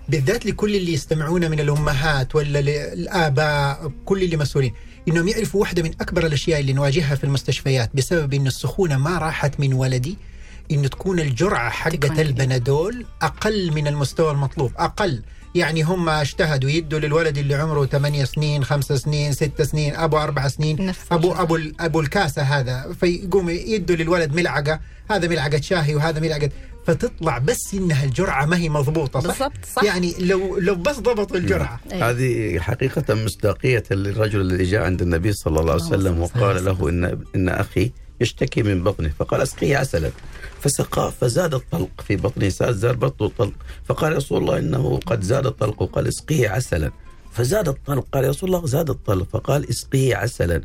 [0.09, 2.59] بالذات لكل اللي يستمعون من الأمهات ولا
[2.93, 4.73] الآباء كل اللي مسؤولين.
[5.09, 9.61] إنهم يعرفوا واحدة من أكبر الأشياء اللي نواجهها في المستشفيات بسبب إن السخونة ما راحت
[9.61, 10.19] من ولدي
[10.71, 11.21] إنه تكون
[11.69, 12.23] حقة قليلة.
[12.23, 15.23] البنادول أقل من المستوى المطلوب أقل
[15.55, 20.49] يعني هم اجتهدوا يدوا للولد اللي عمره 8 سنين 5 سنين 6 سنين أبو 4
[20.49, 21.33] سنين أبو.
[21.33, 26.51] أبو أبو الكاسة هذا فيقوم يدوا للولد ملعقة هذا ملعقة شاهي وهذا ملعقة
[26.87, 31.37] فتطلع بس إنها الجرعة ما هي مضبوطة صح؟ بالضبط صح يعني لو لو بس ضبطوا
[31.37, 32.11] الجرعة أيوة.
[32.11, 37.19] هذه حقيقة مصداقية للرجل الذي جاء عند النبي صلى الله عليه وسلم وقال له إن
[37.35, 39.13] إن أخي يشتكي من بطنه.
[39.19, 40.11] فقال أسقيه عسلا
[40.61, 42.49] فسقاه فزاد الطلق في بطنه.
[42.49, 43.55] زاد بطنه الطلق.
[43.85, 45.83] فقال رسول الله إنه قد زاد الطلق.
[45.83, 46.91] قال اسقيه عسلا
[47.33, 48.07] فزاد الطلق.
[48.13, 49.29] قال يا رسول الله زاد الطلق.
[49.33, 50.63] فقال اسقيه عسلا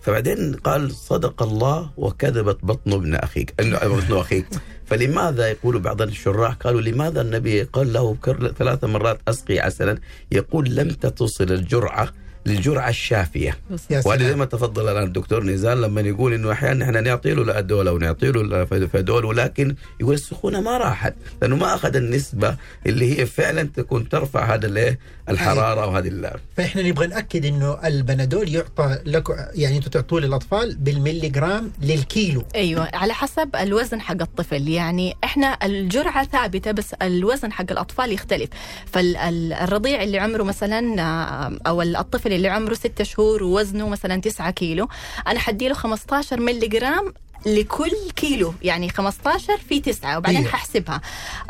[0.00, 3.54] فبعدين قال صدق الله وكذبت بطن ابن أخيك.
[3.60, 4.46] انه بطن أخيك.
[4.86, 8.16] فلماذا يقول بعض الشراح؟ قالوا لماذا النبي قال له
[8.58, 9.98] ثلاث مرات أسقي عسلا
[10.32, 12.12] يقول لم تصل الجرعة.
[12.46, 13.58] للجرعة الشافية.
[13.90, 17.42] يا وهذا زي ما تفضل الآن الدكتور نزال لما يقول إنه أحيانا إحنا نعطي له
[17.42, 23.26] الادول أو نعطي له ولكن يقول السخونة ما راحت لأنه ما أخذ النسبة اللي هي
[23.26, 24.98] فعلا تكون ترفع هذا الايه
[25.28, 31.28] الحرارة وهذه ال- فإحنا نبغى نأكد إنه البنادول يعطى لكم يعني أنتم تعطوه للأطفال بالملي
[31.28, 32.44] جرام للكيلو.
[32.54, 34.68] أيوه على حسب الوزن حق الطفل.
[34.68, 38.48] يعني إحنا الجرعة ثابتة بس الوزن حق الأطفال يختلف.
[38.92, 44.88] فالرضيع اللي عمره مثلا آه، أو الطفل اللي عمره 6 شهور ووزنه مثلا 9 كيلو.
[45.26, 47.14] أنا حدي له 15 ملي جرام
[47.46, 50.50] لكل كيلو يعني 15 في 9 وبعدين أيوة.
[50.50, 51.00] ححسبها.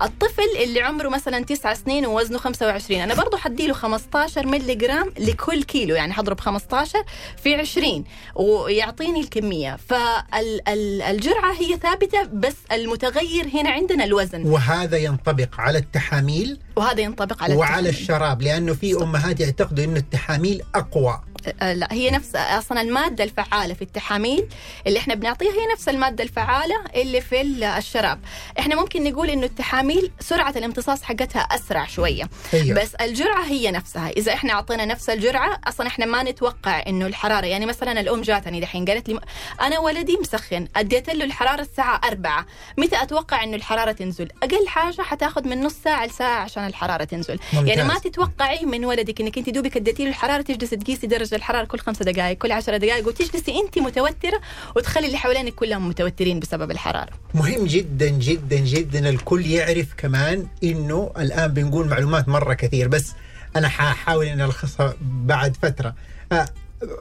[0.03, 5.63] الطفل اللي عمره مثلا 9 سنين ووزنه 25 أنا برضو حديله 15 ملي جرام لكل
[5.63, 7.05] كيلو يعني حضرب 15
[7.43, 9.77] في 20 ويعطيني الكمية.
[9.89, 14.47] فالجرعه هي ثابتة بس المتغير هنا عندنا الوزن.
[14.47, 18.03] وهذا ينطبق على التحاميل وهذا ينطبق على وعلى التحميل.
[18.03, 21.21] الشراب لأنه في أمهات يعتقدوا إنه التحاميل أقوى.
[21.61, 24.47] لا هي نفس أصلا المادة الفعالة في التحاميل
[24.87, 28.21] اللي إحنا بنعطيها هي نفس المادة الفعالة اللي في ال- الشراب.
[28.59, 32.29] إحنا ممكن نقول إنه التحاميل سرعة الامتصاص حقتها أسرع شوية.
[32.55, 32.83] أيوة.
[32.83, 34.11] بس الجرعة هي نفسها.
[34.11, 38.61] إذا إحنا أعطينا نفس الجرعة أصلا إحنا ما نتوقع إنه الحرارة يعني مثلا الأم جاتني
[38.61, 39.21] دحين قالت لي
[39.61, 42.47] أنا ولدي مسخن أديت له الحرارة الساعة 4
[42.79, 47.39] متى أتوقع إنه الحرارة تنزل؟ أقل حاجة حتاخذ من نص ساعة لساعة عشان الحرارة تنزل.
[47.53, 47.69] ممتاز.
[47.69, 51.65] يعني ما تتوقعي من ولدك إنك أنت دوبك أديتي له الحرارة تجلسي تقيسي درجة الحرارة
[51.65, 54.41] كل خمسة دقائق كل عشرة دقائق وتجلسي انت متوترة
[54.77, 57.11] وتخلي اللي حوالينك كلهم متوترين بسبب الحرارة.
[57.35, 62.89] مهم جدا جدا جدا الكل يعرف كمان إنه الآن بنقول معلومات مرة كثير.
[62.89, 63.13] بس
[63.57, 65.95] أنا حاحاول ان ألخصها بعد فترة.
[66.33, 66.47] آه،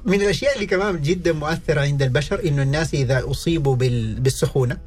[0.06, 4.78] من الأشياء اللي كمان جدا مؤثرة عند البشر إنه الناس إذا أصيبوا بال- بالسخونة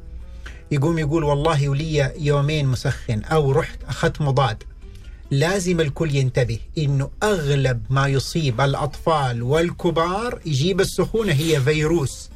[0.71, 4.63] يقوم يقول والله ولي يومين مسخن أو رحت أخذت مضاد.
[5.33, 12.29] لازم الكل ينتبه إنه أغلب ما يصيب الأطفال والكبار يجيب السخونة هي فيروس.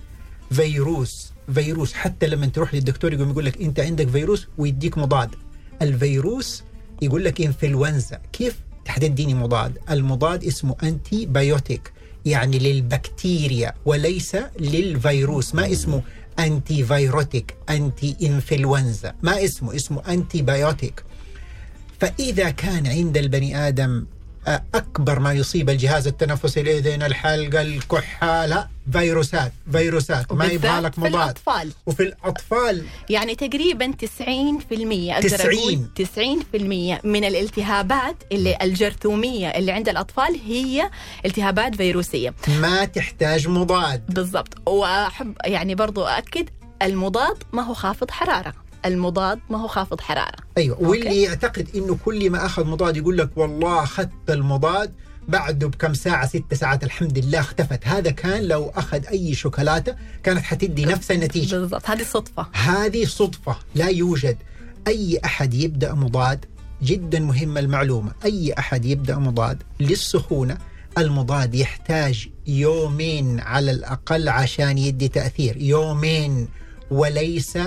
[0.51, 1.31] فيروس.
[1.53, 1.93] فيروس.
[1.93, 5.35] حتى لما تروح للدكتور يقوم يقول لك أنت عندك فيروس ويديك مضاد.
[5.81, 6.63] الفيروس
[7.01, 8.21] يقول لك إنفلونزا.
[8.33, 8.55] كيف؟
[8.87, 9.77] حتديني مضاد.
[9.89, 11.91] المضاد اسمه antibiotic
[12.25, 15.55] يعني للبكتيريا وليس للفيروس.
[15.55, 16.01] ما اسمه
[16.39, 19.13] anti فيروتيك anti إنفلونزا.
[19.23, 21.03] ما اسمه؟ اسمه antibiotic
[21.99, 24.05] فإذا كان عند البني آدم
[24.47, 30.99] آه، أكبر ما يصيب الجهاز التنفسي الأذن الحلق الكحة لا فيروسات فيروسات ما يبغى لك
[30.99, 31.13] مضاد.
[31.13, 31.71] الأطفال.
[31.85, 32.85] وفي الأطفال.
[33.09, 35.57] يعني تقريبا 90% أقدر 90.
[35.57, 40.89] أقول 90% من الالتهابات اللي الجرثومية اللي عند الأطفال هي
[41.25, 42.33] التهابات فيروسية.
[42.47, 44.05] ما تحتاج مضاد.
[44.09, 44.69] بالضبط.
[44.69, 46.49] وأحب يعني برضو اكد
[46.81, 48.53] المضاد ما هو خافض حرارة.
[48.87, 50.37] المضاد ما هو خافض حرارة.
[50.57, 51.21] أيوة واللي أوكي.
[51.21, 54.93] يعتقد إنه كل ما أخذ مضاد يقول لك والله أخذت المضاد
[55.27, 57.87] بعده بكم ساعة ست ساعات الحمد لله اختفت.
[57.87, 61.55] هذا كان لو أخذ أي شوكولاتة كانت حتدي نفس النتيجة.
[61.55, 61.89] بالضبط.
[61.89, 62.47] هذه صدفة.
[62.53, 64.37] هذه صدفة لا يوجد
[64.87, 66.45] أي أحد يبدأ مضاد
[66.83, 68.11] جدا مهمة المعلومة.
[68.25, 70.57] أي أحد يبدأ مضاد للسخونة
[70.97, 75.57] المضاد يحتاج يومين على الأقل عشان يدي تأثير.
[75.57, 76.47] يومين
[76.91, 77.57] وليس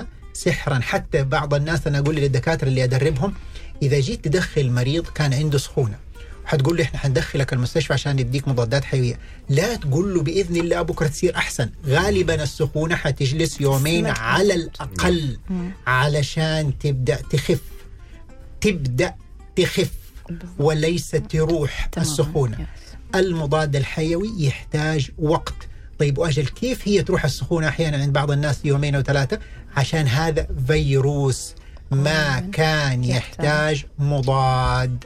[0.44, 0.79] سحرا.
[0.79, 3.35] حتى بعض الناس أنا أقول للدكاترة اللي أدربهم
[3.83, 5.98] إذا جيت تدخل مريض كان عنده سخونة.
[6.44, 9.18] حتقول له إحنا حندخلك المستشفى عشان نديك مضادات حيوية.
[9.48, 11.70] لا تقول له بإذن الله بكره تصير أحسن.
[11.87, 14.07] غالبا السخونة حتجلس يومين.
[14.07, 15.38] على الأقل
[15.87, 17.61] علشان تبدأ تخف.
[18.61, 19.14] تبدأ
[19.57, 19.90] تخف
[20.59, 21.88] وليس تروح.
[21.98, 22.66] السخونة.
[23.14, 25.55] المضاد الحيوي يحتاج وقت.
[25.98, 29.38] طيب وأجل كيف هي تروح السخونة أحيانا عند بعض الناس يومين أو ثلاثة؟
[29.76, 31.54] عشان هذا فيروس
[31.90, 35.04] ما كان يحتاج مضاد.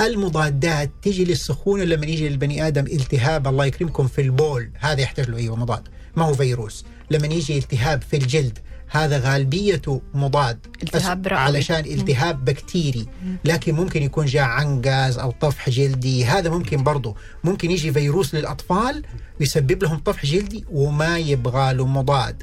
[0.00, 4.70] المضادات تيجي للسخونة لما يجي للبني آدم التهاب الله يكرمكم في البول.
[4.78, 5.88] هذا يحتاج له أيوه مضاد.
[6.16, 10.58] ما هو فيروس؟ لما يجي التهاب في الجلد هذا غالبيته مضاد.
[10.82, 11.40] التهاب بس رئوي.
[11.40, 13.06] علشان التهاب بكتيري.
[13.44, 16.24] لكن ممكن يكون جاء عنقز أو طفح جلدي.
[16.24, 19.02] هذا ممكن برضه ممكن يجي فيروس للأطفال
[19.40, 22.42] ويسبب لهم طفح جلدي وما يبغى له مضاد.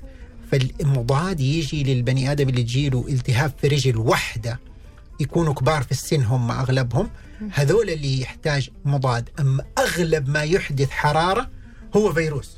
[0.57, 4.59] فالمضاد يجي للبني آدم اللي تجيله التهاب في رجل واحدة
[5.19, 7.09] يكونوا كبار في السن هم أغلبهم
[7.51, 9.29] هذول اللي يحتاج مضاد.
[9.39, 11.49] أما أغلب ما يحدث حرارة
[11.95, 12.49] هو فيروس.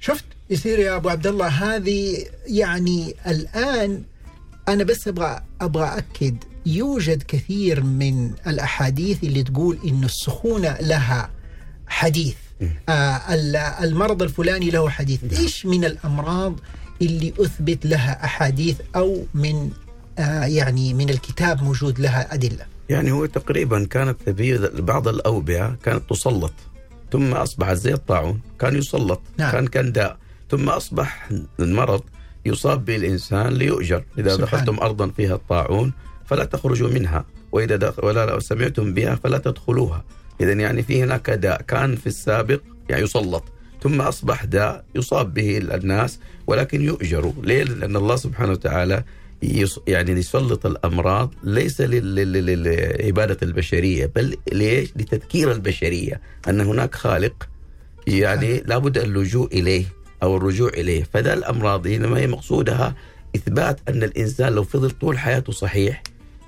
[0.00, 4.02] شفت؟ يصير يا أبو عبد الله هذه يعني الآن
[4.68, 11.30] أنا بس أبغى أبغى أكد يوجد كثير من الأحاديث اللي تقول انه السخونة لها
[11.86, 12.34] حديث.
[12.88, 12.92] آه
[13.34, 15.20] ال- المرض الفلاني له حديث.
[15.38, 16.60] إيش من الأمراض
[17.02, 19.70] اللي أثبت لها أحاديث أو من
[20.18, 26.10] آه يعني من الكتاب موجود لها أدلة يعني هو تقريبا كانت في بعض الأوبئة كانت
[26.10, 26.52] تسلط
[27.12, 29.52] ثم أصبحت زي الطاعون كان يسلط نعم.
[29.52, 30.16] كان كان داء
[30.50, 31.28] ثم أصبح
[31.60, 32.02] المرض
[32.46, 34.46] يصاب به الإنسان ليؤجر إذا سبحان.
[34.46, 35.92] دخلتم أرضا فيها الطاعون
[36.26, 38.04] فلا تخرجوا منها وإذا دخ...
[38.04, 40.04] ولا سمعتم بها فلا تدخلوها
[40.40, 43.44] إذا يعني في هناك داء كان في السابق يعني يسلط
[43.84, 49.04] ثم أصبح داء يصاب به الناس ولكن يؤجروا ليه؟ لأن الله سبحانه وتعالى.
[49.86, 56.94] يعني يسلط الأمراض ليس لل- لل- لل- لعبادة البشرية بل ليش؟ لتذكير البشرية أن هناك
[56.94, 57.48] خالق
[58.06, 59.84] يعني لابد اللجوء إليه
[60.22, 62.94] أو الرجوع إليه فده الأمراض إنما هي مقصودها
[63.36, 66.02] إثبات أن الإنسان لو فضل طول حياته صحيح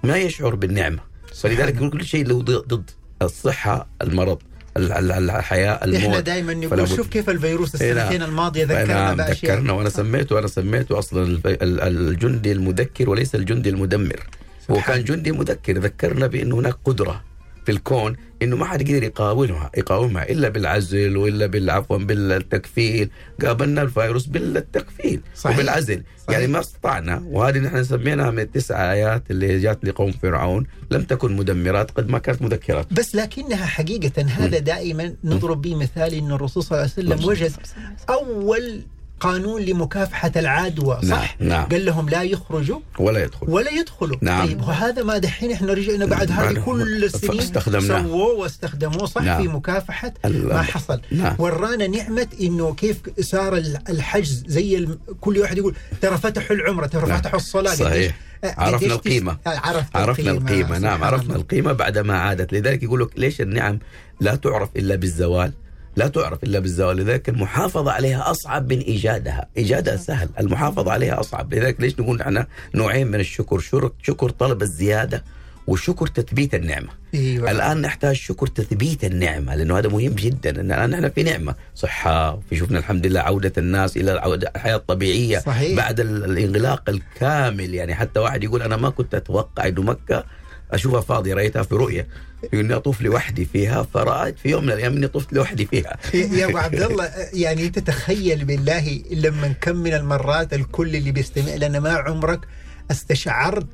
[0.04, 0.98] ما يشعر بالنعمة
[1.34, 2.90] فلذلك كل شيء له ضد
[3.22, 6.02] الصحة المرض ال- ال- الحياة الموت.
[6.02, 8.02] إحنا دائما نقول شوف كيف الفيروس إيه نعم.
[8.02, 9.52] السنتين الماضية ذكرنا نعم بأشياء.
[9.52, 14.20] ذكرنا وأنا سميته أنا سميته أصلا الجندي المذكر وليس الجندي المدمر.
[14.70, 17.22] هو سبحان كان جندي مذكر ذكرنا بأن هناك قدرة.
[17.66, 23.10] في الكون إنه ما حد يقدر يقاومها يقاومها إلا بالعزل وإلا بالعفوا بالتكفيل
[23.42, 25.56] قابلنا الفيروس بالتكفيل صحيح.
[25.56, 26.02] وبالعزل.
[26.18, 26.30] صحيح.
[26.30, 31.36] يعني ما استطعنا وهذه نحن سميناها من التسع آيات اللي جات لقوم فرعون لم تكن
[31.36, 32.92] مدمرات قد ما كانت مذكرات.
[32.92, 37.52] بس لكنها حقيقة هذا دائما نضرب به مثال أن الرسول صلى الله عليه وسلم وجد
[38.10, 38.80] أول
[39.20, 41.68] قانون لمكافحة العدوى صح؟ نعم، نعم.
[41.68, 44.46] قال لهم لا يخرجوا ولا يدخل ولا يدخلوا نعم.
[44.46, 47.40] طيب وهذا ما دحين إحنا رجعنا بعد هذه بعد- كل السنين.
[47.80, 49.42] سووه واستخدموه صح نعم.
[49.42, 51.36] في مكافحة ال- ما حصل نعم.
[51.38, 56.86] ورانا نعمة إنه كيف صار ال- الحجز زي الم- كل واحد يقول ترى فتحوا العمرة
[56.86, 57.18] ترى نعم.
[57.18, 58.14] فتحوا الصلاة صحيح.
[58.44, 59.32] آه، عرفنا القيمة.
[59.46, 61.36] آه، عرفنا, عرفنا القيمة نعم سبحان عرفنا.
[61.36, 63.78] القيمة بعدما عادت لذلك يقول لك ليش النعم
[64.20, 65.52] لا تعرف إلا بالزوال
[65.96, 66.96] لا تعرف إلا بالزوال.
[66.96, 69.46] لذلك المحافظة عليها أصعب من إيجادها.
[69.56, 70.28] إيجادها سهل.
[70.40, 71.54] المحافظة عليها أصعب.
[71.54, 75.24] لذلك ليش نقول إحنا نوعين من الشكر؟ شكر, شكر طلب الزيادة
[75.66, 76.88] وشكر تثبيت النعمة.
[77.14, 77.50] أيوه.
[77.50, 80.60] الآن نحتاج شكر تثبيت النعمة لأنه هذا مهم جدا.
[80.60, 81.54] أن الآن نحن في نعمة.
[81.74, 85.76] صحة في شفنا الحمد لله عودة الناس إلى العودة- الحياة الطبيعية صحيح.
[85.76, 87.74] بعد ال- الانغلاق الكامل.
[87.74, 90.24] يعني حتى واحد يقول أنا ما كنت أتوقع أنه مكة
[90.72, 92.08] أشوفها فاضية رأيتها في رؤية
[92.42, 96.46] يقول إني أطوف لوحدي فيها فرأيت في يوم من الأيام إني طفت لوحدي فيها يا
[96.46, 101.80] أبو عبد الله يعني انت تخيل بالله لما كم من المرات الكل اللي بيستمع لنا
[101.80, 102.40] ما عمرك
[102.90, 103.66] استشعرت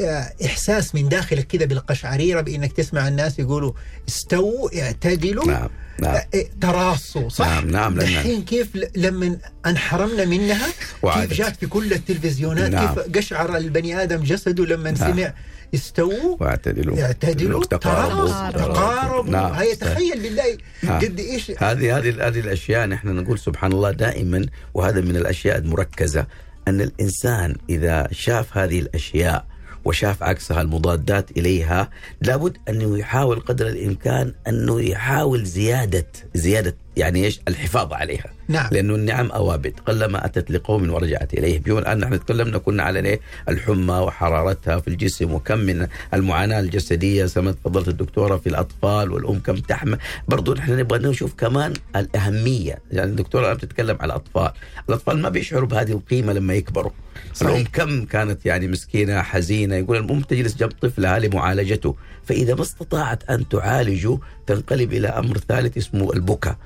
[0.00, 3.72] آه، إحساس من داخلك كده بالقشعريرة بإنك تسمع الناس يقولوا
[4.08, 5.68] استووا اعتدلوا نعم
[6.00, 10.66] نعم آه، إيه، تراصوا صح؟ نعم، نعم، الحين كيف لما انحرمنا منها
[11.02, 11.28] وعادت.
[11.28, 12.94] كيف جات في كل التلفزيونات نعم.
[12.94, 15.34] كيف قشعر البني آدم جسده لما سمع
[15.74, 16.36] استووا.
[16.40, 17.02] واعتدلوا.
[17.02, 17.64] اعتدلوا.
[17.64, 19.52] تقاربوا تقاربوا نعم.
[19.52, 21.00] هي تخيل بالله نعم.
[21.00, 26.26] قد إيش هذه هذه هذه الأشياء نحن نقول سبحان الله دائما وهذا من الأشياء المركزة
[26.68, 29.44] أن الإنسان إذا شاف هذه الأشياء
[29.84, 31.90] وشاف عكسها المضادات إليها
[32.22, 38.30] لابد أنه يحاول قدر الإمكان أنه يحاول زياده زيادة يعني إيش؟ الحفاظ عليها.
[38.50, 38.68] نعم.
[38.72, 43.20] لأنه النعم اوابد قلما أتت لقوم ورجعت اليهم اليوم الان نحن تكلمنا كنا على إيه؟
[43.48, 47.24] الحمى وحرارتها في الجسم وكم من المعاناة الجسدية.
[47.24, 52.78] زي ما تفضلت الدكتورة في الأطفال والأم كم تحمل برضو نحن نبغى نشوف كمان الأهمية.
[52.92, 54.52] يعني الدكتورة الآن بتتكلم على الأطفال.
[54.88, 56.92] الأطفال ما بيشعروا بهذه القيمة لما يكبروا.
[57.34, 57.50] صحيح.
[57.50, 59.74] الأم كم كانت يعني مسكينة حزينة.
[59.76, 61.96] يقول الام تجلس جنب طفلها لمعالجته.
[62.24, 66.56] فإذا ما استطاعت أن تعالجه تنقلب إلى أمر ثالث اسمه البكاء.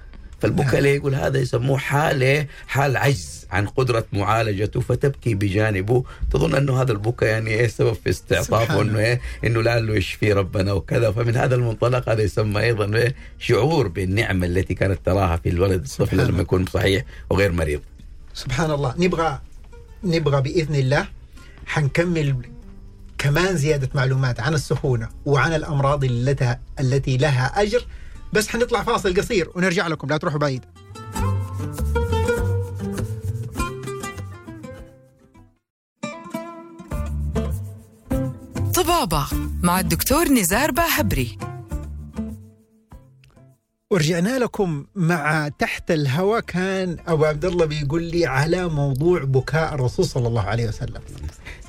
[0.45, 6.05] فالبكاء ليه يقول هذا يسموه حالة حال عجز عن قدرة معالجته فتبكي بجانبه.
[6.31, 10.73] تظن أنه هذا البكاء يعني إيه سبب في استعطافه أنه إيه؟ إنه لعله يشفي ربنا
[10.73, 11.11] وكذا.
[11.11, 16.29] فمن هذا المنطلق هذا يسمى أيضا إيه؟ شعور بالنعمة التي كانت تراها في الولد الطفل
[16.29, 17.81] لما يكون صحيح وغير مريض.
[18.35, 18.95] سبحان الله.
[18.99, 19.41] نبغى
[20.05, 21.07] نبغى بإذن الله
[21.67, 22.37] حنكمل
[23.19, 27.87] كمان زيادة معلومات عن السخونة وعن الأمراض التي التي لها أجر.
[28.35, 30.65] بس حنطلع فاصل قصير ونرجع لكم لا تروحوا بعيد.
[38.75, 39.27] طبابة
[39.63, 41.39] مع الدكتور نزار باهبري.
[43.91, 50.05] ورجعنا لكم مع تحت الهوى كان أبو عبد الله بيقول لي على موضوع بكاء الرسول
[50.05, 51.01] صلى الله عليه وسلم.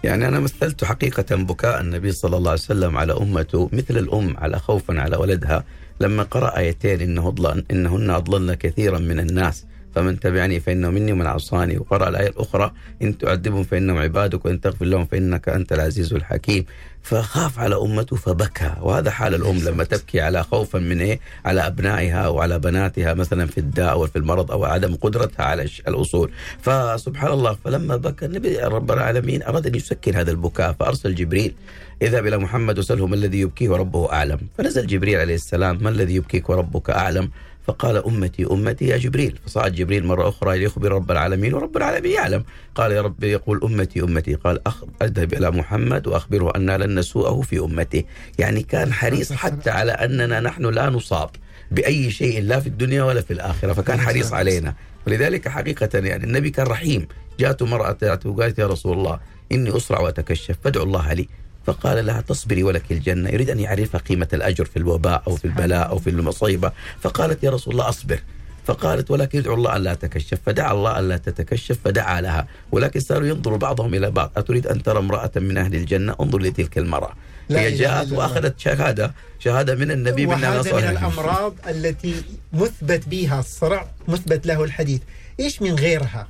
[0.03, 4.59] يعني أنا مثلت حقيقة بكاء النبي صلى الله عليه وسلم على أمته مثل الأم على
[4.59, 5.63] خوفا على ولدها.
[5.99, 7.29] لما قرأ آيتين إنه
[7.71, 9.65] إنهن أضللن كثيرا من الناس.
[9.95, 11.77] فمن تبعني فإنه مني ومن عصاني.
[11.77, 16.65] وقرأ الآية الأخرى إن تعذبهم فإنهم عبادك وإن تغفر لهم فإنك أنت العزيز الحكيم.
[17.03, 18.71] فخاف على أمته فبكى.
[18.81, 23.45] وهذا حال الأم لما تبكي على خوفا من إيه؟ على أبنائها أو على بناتها مثلا
[23.45, 26.31] في الداء أو في المرض أو عدم قدرتها على الوصول.
[26.61, 31.53] فسبحان الله فلما بكى النبي رب العالمين أراد أن يسكن هذا البكاء فأرسل جبريل
[32.01, 34.39] إذهب إلى محمد وسأله ما الذي يبكيه وربه أعلم.
[34.57, 37.29] فنزل جبريل عليه السلام ما الذي يبكيك وربك أعلم؟
[37.67, 39.39] فقال أمتي أمتي يا جبريل.
[39.45, 42.43] فصعد جبريل مرة أخرى ليخبر رب العالمين ورب العالمين يعلم.
[42.75, 44.33] قال يا رب يقول أمتي أمتي.
[44.35, 48.03] قال أخ أذهب إلى محمد وأخبره أن لن نسوءه في أمته
[48.39, 51.29] يعني كان حريص حتى على أننا نحن لا نصاب
[51.71, 53.73] بأي شيء لا في الدنيا ولا في الآخرة.
[53.73, 54.73] فكان حريص علينا.
[55.07, 57.07] ولذلك حقيقة يعني النبي كان رحيم.
[57.39, 59.19] جاءته مرأة وقالت يا رسول الله
[59.51, 61.27] إني أسرع وأتكشف فادعو الله لي.
[61.65, 65.89] فقال لها تصبري ولك الجنة يريد أن يعرف قيمة الأجر في الوباء أو في البلاء
[65.89, 66.71] أو في المصيبة.
[67.01, 68.19] فقالت يا رسول الله أصبر.
[68.65, 70.39] فقالت ولكن ادعو الله ألا تكشف.
[70.45, 72.47] فدعا الله ألا تتكشف فدعا لها.
[72.71, 74.31] ولكن صاروا ينظروا بعضهم إلى بعض.
[74.37, 77.13] أتريد أن ترى امرأة من أهل الجنة؟ انظر لتلك المرأة.
[77.49, 78.11] لا هي جاءت.
[78.11, 80.91] وأخذت شهادة شهادة من النبي من من صالحة.
[80.91, 82.15] الأمراض التي
[82.53, 85.01] مثبت بها الصرع مثبت له الحديث.
[85.39, 86.27] إيش من غيرها؟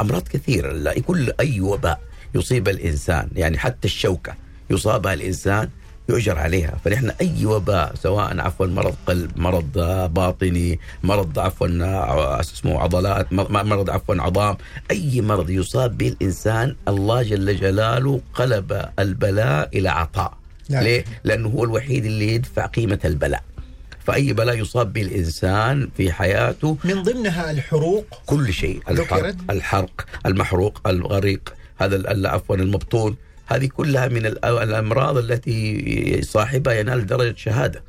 [0.00, 0.72] أمراض كثيرة.
[0.72, 2.00] لا كل أي وباء
[2.34, 3.88] يصيب الإنسان يعني حتى
[4.70, 5.68] يصابها الإنسان
[6.08, 9.72] يؤجر عليها فنحن أي وباء سواء عفوا مرض قلب مرض
[10.14, 14.56] باطني مرض عفوا آه، اسمه عضلات مرض عفوا عظام
[14.90, 20.34] أي مرض يصاب به الإنسان الله جل جلاله قلب البلاء إلى عطاء
[20.68, 20.82] نعم.
[20.82, 23.42] ليه؟ لأنه هو الوحيد اللي يدفع قيمة البلاء
[24.04, 30.80] فأي بلاء يصاب به الإنسان في حياته من ضمنها الحروق كل شيء الحرق؟ الحرق المحروق
[30.86, 33.16] الغريق هذا عفوا المبطون
[33.46, 37.82] هذه كلها من ال- الأمراض التي صاحبها ينال درجة شهادة.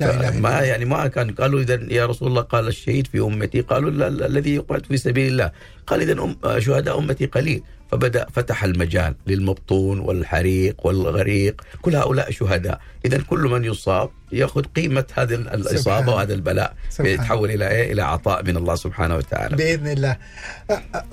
[0.00, 0.60] لا إله إلا ما.
[0.60, 4.26] يعني ما كان قالوا اذا يا رسول الله قال الشهيد في أمتي قالوا لا لا
[4.26, 5.50] الذي يقعد في سبيل الله.
[5.86, 7.62] قال اذا أم شهداء أمتي قليل.
[7.90, 11.62] فبدا فتح المجال للمبطون والحريق والغريق.
[11.82, 12.80] كل هؤلاء شهداء.
[13.04, 16.74] اذا كل من يصاب يأخذ قيمة هذه الإصابة وهذا البلاء.
[17.00, 19.56] يتحول إلى إيه؟ إلى عطاء من الله سبحانه وتعالى.
[19.56, 20.16] بإذن الله.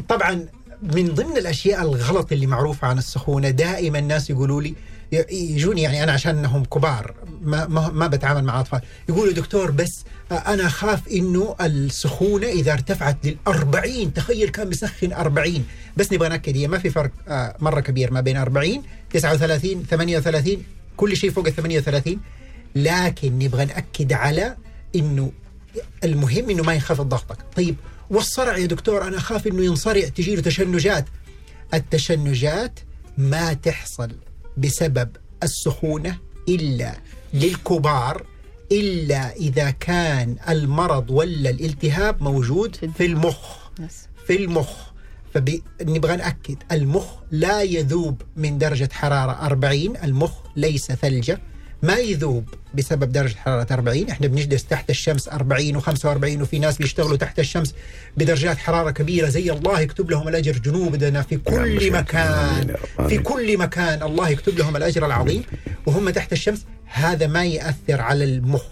[0.10, 0.46] طبعا
[0.82, 4.76] من ضمن الأشياء الغلط اللي معروفة عن السخونة دائما الناس يقولوا لي
[5.32, 8.82] يجوني يعني أنا عشان انهم كبار ما ما, ما بتعامل مع أطفال.
[9.10, 15.66] يقولوا دكتور بس أنا خاف إنه السخونة إذا ارتفعت لل 40 تخيل كان مسخن 40
[15.98, 20.64] بس نبغى نأكد هي ما في فرق آه، مرة كبير ما بين 40 39 38
[20.98, 22.20] كل شيء فوق ال 38
[22.76, 24.56] لكن نبغى نأكد على
[24.96, 25.32] إنه
[26.04, 27.38] المهم إنه ما ينخفض ضغطك.
[27.56, 27.76] طيب
[28.10, 31.06] والصرع يا دكتور أنا أخاف إنه ينصرع تجي له تشنجات.
[31.74, 32.80] التشنجات
[33.18, 34.12] ما تحصل
[34.58, 35.10] بسبب
[35.44, 36.18] السخونة
[36.50, 36.98] إلا
[37.34, 38.26] للكبار
[38.72, 43.38] إلا إذا كان المرض ولا الالتهاب موجود في المخ.
[44.28, 44.70] في المخ.
[45.34, 51.40] فنبغى نأكد المخ لا يذوب من درجة حرارة 40 المخ ليس ثلجة.
[51.84, 57.18] ما يذوب بسبب درجة حرارة 40 إحنا بنجلس تحت الشمس 40 و45 وفي ناس بيشتغلوا
[57.18, 57.74] تحت الشمس
[58.18, 62.76] بدرجات حرارة كبيرة زي الله يكتب لهم الأجر جنوبنا في كل مكان.
[63.10, 63.18] في.
[63.18, 65.44] كل مكان الله يكتب لهم الأجر العظيم
[65.86, 68.64] وهم تحت الشمس هذا ما يأثر على المخ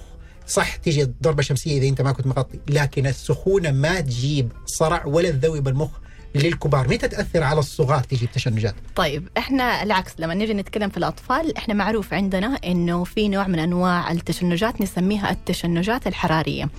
[0.47, 5.29] صح تيجي ضربة شمسية إذا أنت ما كنت مغطي لكن السخونة ما تجيب صرع ولا
[5.31, 5.89] تذوب المخ
[6.35, 11.57] للكبار متى تأثر على الصغار تجيب تشنجات طيب إحنا العكس لما نيجي نتكلم في الأطفال
[11.57, 16.69] إحنا معروف عندنا إنه في نوع من أنواع التشنجات نسميها التشنجات الحرارية.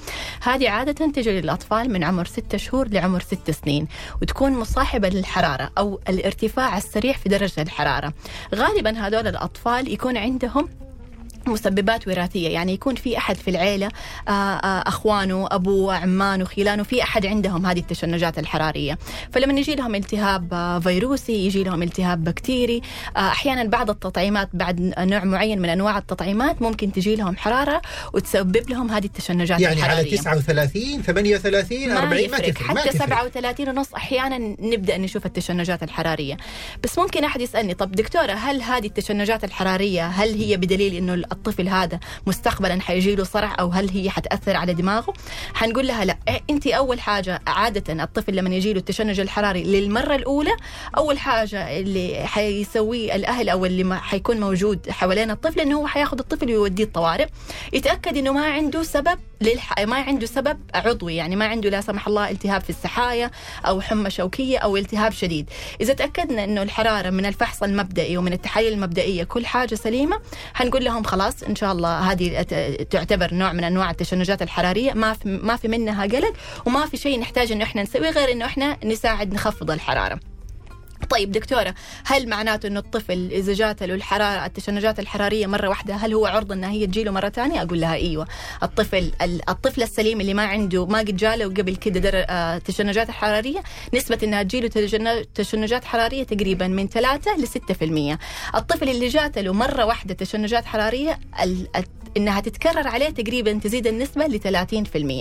[0.43, 3.87] هذه عادة تجي للأطفال من عمر 6 شهور لعمر 6 سنين
[4.23, 8.13] وتكون مصاحبة للحرارة أو الارتفاع السريع في درجة الحرارة.
[8.55, 10.69] غالبا هذول الأطفال يكون عندهم
[11.49, 12.49] مسببات وراثية.
[12.49, 13.87] يعني يكون في أحد في العيلة
[14.29, 18.99] آه، آه، أخوانه أبوه عمانه خيلانه في أحد عندهم هذه التشنجات الحرارية.
[19.33, 22.83] فلما يجي لهم التهاب فيروسي يجي لهم التهاب بكتيري
[23.17, 27.83] آه، أحيانا بعض التطعيمات بعد نوع معين من أنواع التطعيمات ممكن تجي لهم حرارة
[28.15, 30.17] وتسبب لهم هذه التشنجات يعني على الحرارية.
[30.17, 32.39] 39 38 40 ما.
[32.39, 33.07] تفرق ما حتى تفرق.
[33.07, 36.37] 37 ونص أحيانا نبدأ نشوف التشنجات الحرارية.
[36.85, 41.68] بس ممكن أحد يسألني طب دكتورة هل هذه التشنجات الحرارية هل هي بدليل إنه الطفل
[41.68, 45.14] هذا مستقبلا حيجي له صرع أو هل هي حتأثر على دماغه؟
[45.55, 46.16] حنقول لها لا.
[46.28, 50.57] إيه، انت أول حاجة عادة الطفل لما يجي له التشنج الحراري للمرة الأولى
[50.97, 56.47] أول حاجة اللي حيسويه الأهل أو اللي حيكون موجود حوالين الطفل إنه هو حياخذ الطفل
[56.47, 57.26] ويوديه الطوارئ.
[57.72, 59.80] يتأكد إنه ما عنده سبب للح...
[59.80, 63.30] ما عنده سبب عضوي يعني ما عنده لا سمح الله التهاب في السحايا
[63.66, 65.51] أو حمى شوكية أو التهاب شديد.
[65.80, 70.20] إذا تأكدنا إنه الحرارة من الفحص المبدئي ومن التحاليل المبدئية كل حاجة سليمة
[70.55, 71.16] حنقول لهم خلاص.
[71.49, 72.43] إن شاء الله هذه
[72.91, 74.93] تعتبر نوع من أنواع التشنجات الحرارية.
[74.93, 76.33] ما في ما في منها قلق
[76.67, 80.21] وما في شيء نحتاج إنه إحنا نسويه غير إنه إحنا نساعد نخفض الحرارة.
[81.11, 86.15] طيب دكتورة هل معناته إنه الطفل إذا جات له الحرارة التشنجات الحرارية مرة واحدة هل
[86.15, 88.27] هو عرضة إنها هي تجيله مرة ثانية؟ أقول لها إيوه.
[88.63, 92.25] الطفل ال- الطفل السليم اللي ما عنده ما قد جاله قبل كده در...
[92.29, 93.63] آه، تشنجات حرارية
[93.95, 94.69] نسبة إنها تجيله
[95.35, 98.19] تشنجات حرارية تقريبا من 3 ل 6%
[98.55, 101.19] الطفل اللي جات له مرة واحدة تشنجات حرارية
[102.17, 104.41] إنها تتكرر عليه تقريبا تزيد النسبة ل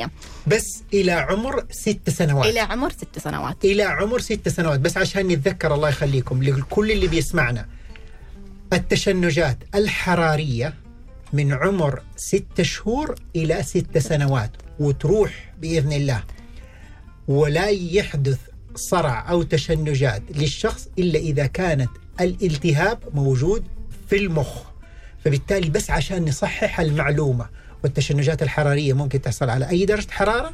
[0.05, 0.09] 30%
[0.47, 2.49] بس إلى عمر ست سنوات.
[2.49, 3.65] إلى عمر 6 سنوات.
[3.65, 4.79] إلى عمر ست سنوات.
[4.79, 7.65] بس عشان نتذكر الله يخليكم لكل اللي بيسمعنا.
[8.73, 10.73] التشنجات الحرارية
[11.33, 16.23] من عمر ست شهور إلى ست سنوات وتروح بإذن الله.
[17.27, 18.39] ولا يحدث
[18.75, 21.89] صرع أو تشنجات للشخص إلا إذا كانت
[22.21, 23.63] الالتهاب موجود
[24.09, 24.61] في المخ.
[25.25, 27.49] فبالتالي بس عشان نصحح المعلومة.
[27.83, 30.53] والتشنجات الحرارية ممكن تحصل على أي درجة حرارة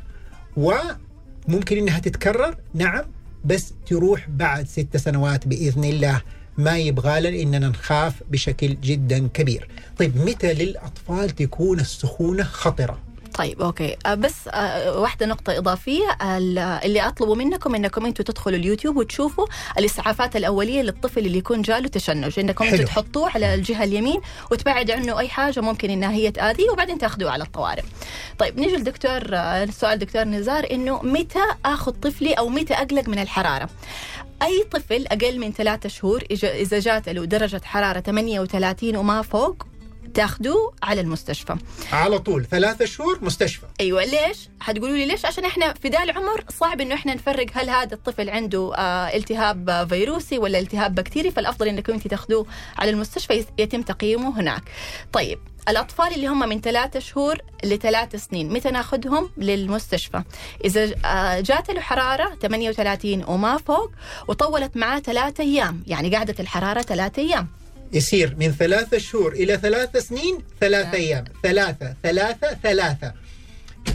[0.58, 2.58] وممكن إنها تتكرر.
[2.74, 3.04] نعم
[3.46, 6.22] بس تروح بعد ست سنوات بإذن الله
[6.58, 9.68] ما يبغى إننا نخاف بشكل جدا كبير.
[9.98, 13.00] طيب متى للأطفال تكون السخونة خطرة؟
[13.42, 13.96] طيب okay.
[14.06, 19.46] آه، بس آه، واحدة نقطة إضافية ال- اللي أطلبه منكم إنكم أنتم تدخلوا اليوتيوب وتشوفوا
[19.78, 22.39] الإسعافات الأولية للطفل اللي يكون جاله تشنج.
[22.39, 22.64] إنكم.
[22.66, 24.22] أنتم تحطوه على الجهة اليمين
[24.52, 27.84] وتبعد عنه أي حاجة ممكن إنها هي تآذيه وبعدين تاخذوه على الطوارئ.
[28.39, 33.20] طيب نيجي لدكتور آه، سؤال دكتور نزار إنه متى آخذ طفلي أو متى أقلق من
[33.20, 33.70] الحرارة؟
[34.44, 39.66] أي طفل أقل من ثلاثة شهور اذا جات له درجه حرارة 38 وما فوق
[40.14, 41.56] تاخذوه على المستشفى
[41.91, 43.66] على طول ثلاثة شهور مستشفى.
[43.80, 47.70] أيوه ليش؟ حتقولوا لي ليش؟ عشان إحنا في ذا العمر صعب إنه إحنا نفرق هل
[47.70, 52.45] هذا الطفل عنده آه التهاب فيروسي ولا التهاب بكتيري فالأفضل انكم أنت تاخذوه
[52.78, 54.64] على المستشفى يتم تقييمه هناك.
[55.14, 55.39] طيب
[55.70, 60.24] الأطفال اللي هم من ثلاثة شهور لثلاث سنين متى ناخذهم للمستشفى؟
[60.66, 63.91] إذا آه جات له حرارة 38 وما فوق
[64.28, 67.47] وطولت معاه ثلاثة أيام يعني قعدت الحرارة ثلاثة أيام
[67.94, 71.24] يصير من ثلاثة شهور إلى ثلاثة سنين ثلاثة أيام.
[71.44, 73.14] ثلاثة ثلاثة ثلاثة.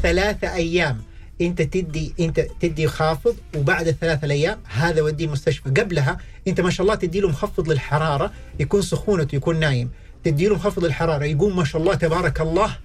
[0.02, 1.02] ثلاثة أيام.
[1.40, 6.18] أنت تدي أنت تدي خافض وبعد الثلاثة الأيام هذا وديه المستشفى قبلها
[6.48, 9.90] أنت ما شاء الله تدي له مخفض للحرارة يكون سخونته يكون نايم.
[10.24, 12.76] تدي له مخفض للحرارة يقوم ما شاء الله تبارك الله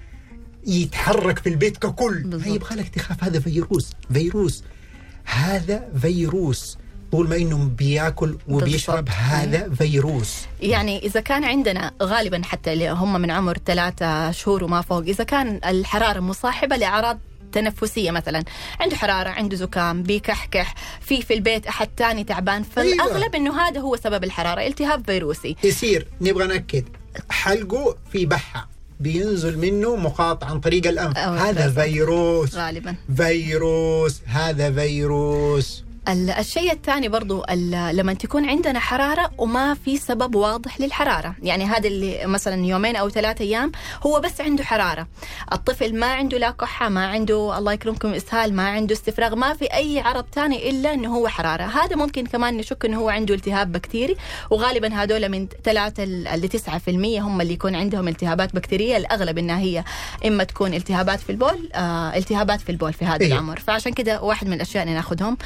[0.68, 2.28] يتحرك في البيت ككل.
[2.28, 3.24] ما يبغى لك تخاف.
[3.24, 3.92] هذا فيروس.
[4.14, 4.64] فيروس.
[5.24, 6.78] هذا فيروس.
[7.12, 9.22] طول ما إنه بياكل وبيشرب بالضبط.
[9.22, 10.36] هذا فيروس.
[10.62, 15.24] يعني إذا كان عندنا غالبا حتى اللي هم من عمر ثلاثة شهور وما فوق إذا
[15.24, 17.20] كان الحرارة مصاحبة لأعراض
[17.52, 18.44] تنفسية مثلا
[18.80, 23.96] عنده حرارة عنده زكام بيكحكح في في البيت أحد تاني تعبان فالأغلب أنه هذا هو
[23.96, 25.56] سبب الحرارة التهاب فيروسي.
[25.64, 26.08] يصير.
[26.22, 26.86] نبغى نأكد.
[27.30, 28.70] حلقه في بحة.
[29.00, 31.18] بينزل منه مقاطع عن طريق الأنف.
[31.18, 31.70] هذا.
[31.70, 32.56] فيروس.
[32.56, 32.96] غالبا.
[33.18, 34.22] فيروس.
[34.26, 35.84] هذا فيروس.
[36.10, 37.44] الشيء الثاني برضو
[37.92, 41.36] لما تكون عندنا حرارة وما في سبب واضح للحرارة.
[41.44, 43.72] يعني هذا اللي مثلا يومين أو ثلاثة أيام
[44.06, 45.08] هو بس عنده حرارة.
[45.54, 49.66] الطفل ما عنده لا كحة ما عنده الله يكرمكم إسهال ما عنده استفراغ ما في
[49.66, 51.64] أي عرض ثاني إلا أنه هو حرارة.
[51.64, 54.16] هذا ممكن كمان نشك أنه هو عنده التهاب بكتيري.
[54.50, 58.98] وغالبا هذول من ثلاثة ل 9% هم اللي يكون عندهم التهابات بكتيرية.
[58.98, 59.84] الأغلب أنها هي
[60.26, 63.34] إما تكون التهابات في البول آه التهابات في البول في هذا إيه.
[63.34, 63.60] العمر.
[63.60, 65.38] فعشان كده واحد من الأشياء اللي ناخذهم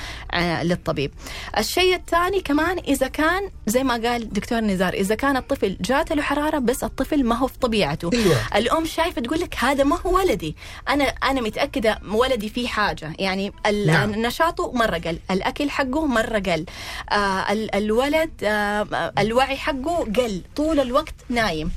[0.63, 1.11] للطبيب.
[1.57, 6.21] الشيء الثاني كمان إذا كان زي ما قال دكتور نزار إذا كان الطفل جات له
[6.21, 8.09] حرارة بس الطفل ما هو في طبيعته.
[8.13, 8.37] أيوه.
[8.55, 10.55] الأم شايفة تقول لك هذا ما هو ولدي.
[10.89, 13.13] أنا أنا متأكدة ولدي فيه حاجة.
[13.19, 13.51] يعني
[13.85, 14.11] نعم.
[14.11, 15.17] نشاطه مرة قل.
[15.31, 16.65] الأكل حقه مرة قل.
[17.11, 20.41] آه ال- الولد آه الوعي حقه قل.
[20.55, 21.71] طول الوقت نايم.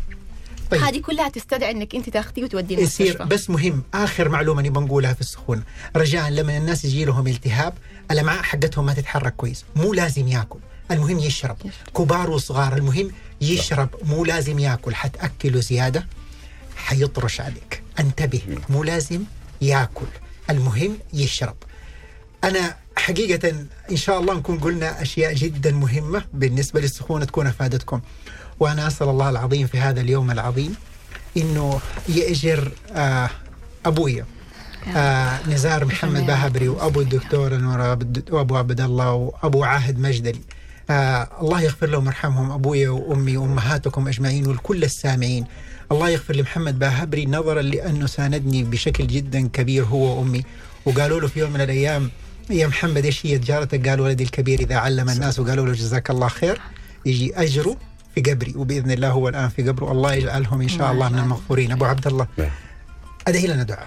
[0.70, 0.82] طيب.
[0.82, 3.24] هذه كلها تستدعي إنك أنت تاخذيه وتوديه المستشفى.
[3.24, 5.62] بس مهم آخر معلومة نبغى نقولها في السخونة.
[5.96, 7.74] رجاء لما الناس يجي لهم التهاب
[8.10, 9.64] الأمعاء حقتهم ما تتحرك كويس.
[9.76, 10.58] مو لازم ياكل.
[10.90, 11.56] المهم يشرب.
[11.96, 12.76] كبار وصغار.
[12.76, 13.10] المهم
[13.40, 13.88] يشرب.
[14.04, 14.94] مو لازم ياكل.
[14.94, 16.06] حتأكله زيادة
[16.76, 17.82] حيطرش عليك.
[18.00, 18.42] انتبه.
[18.68, 19.24] مو لازم
[19.60, 20.06] ياكل.
[20.50, 21.56] المهم يشرب.
[22.44, 23.48] أنا حقيقة
[23.90, 28.00] إن شاء الله نكون قلنا أشياء جدا مهمة بالنسبة للسخونة تكون أفادتكم.
[28.60, 30.74] وأنا أسأل الله العظيم في هذا اليوم العظيم
[31.36, 33.30] إنه يأجر آه
[33.86, 34.24] أبويا
[34.96, 35.48] آه.
[35.48, 36.26] نزار محمد آمين.
[36.26, 37.80] باهبري وأبو الدكتور انور
[38.30, 40.40] وأبو عبد الله وأبو عاهد مجدلي.
[40.90, 45.44] آه الله يغفر لهم ويرحمهم ابويا وأمي وأمهاتكم أجمعين ولكل السامعين.
[45.92, 50.44] الله يغفر لمحمد باهبري نظرا لأنه ساندني بشكل جدا كبير هو وأمي.
[50.86, 52.10] وقالوا له في يوم من الأيام
[52.50, 55.38] يا محمد إيش هي تجارتك؟ قال ولدي الكبير إذا علم الناس.
[55.38, 56.60] وقالوا له جزاك الله خير.
[57.06, 57.76] يجي أجره.
[58.18, 59.92] في قبري وبإذن الله هو الآن في قبره.
[59.92, 61.72] الله يجعلهم إن شاء الله من المغفورين.
[61.72, 62.50] أبو عبد الله نعم.
[63.28, 63.86] أدعي لنا دعاء.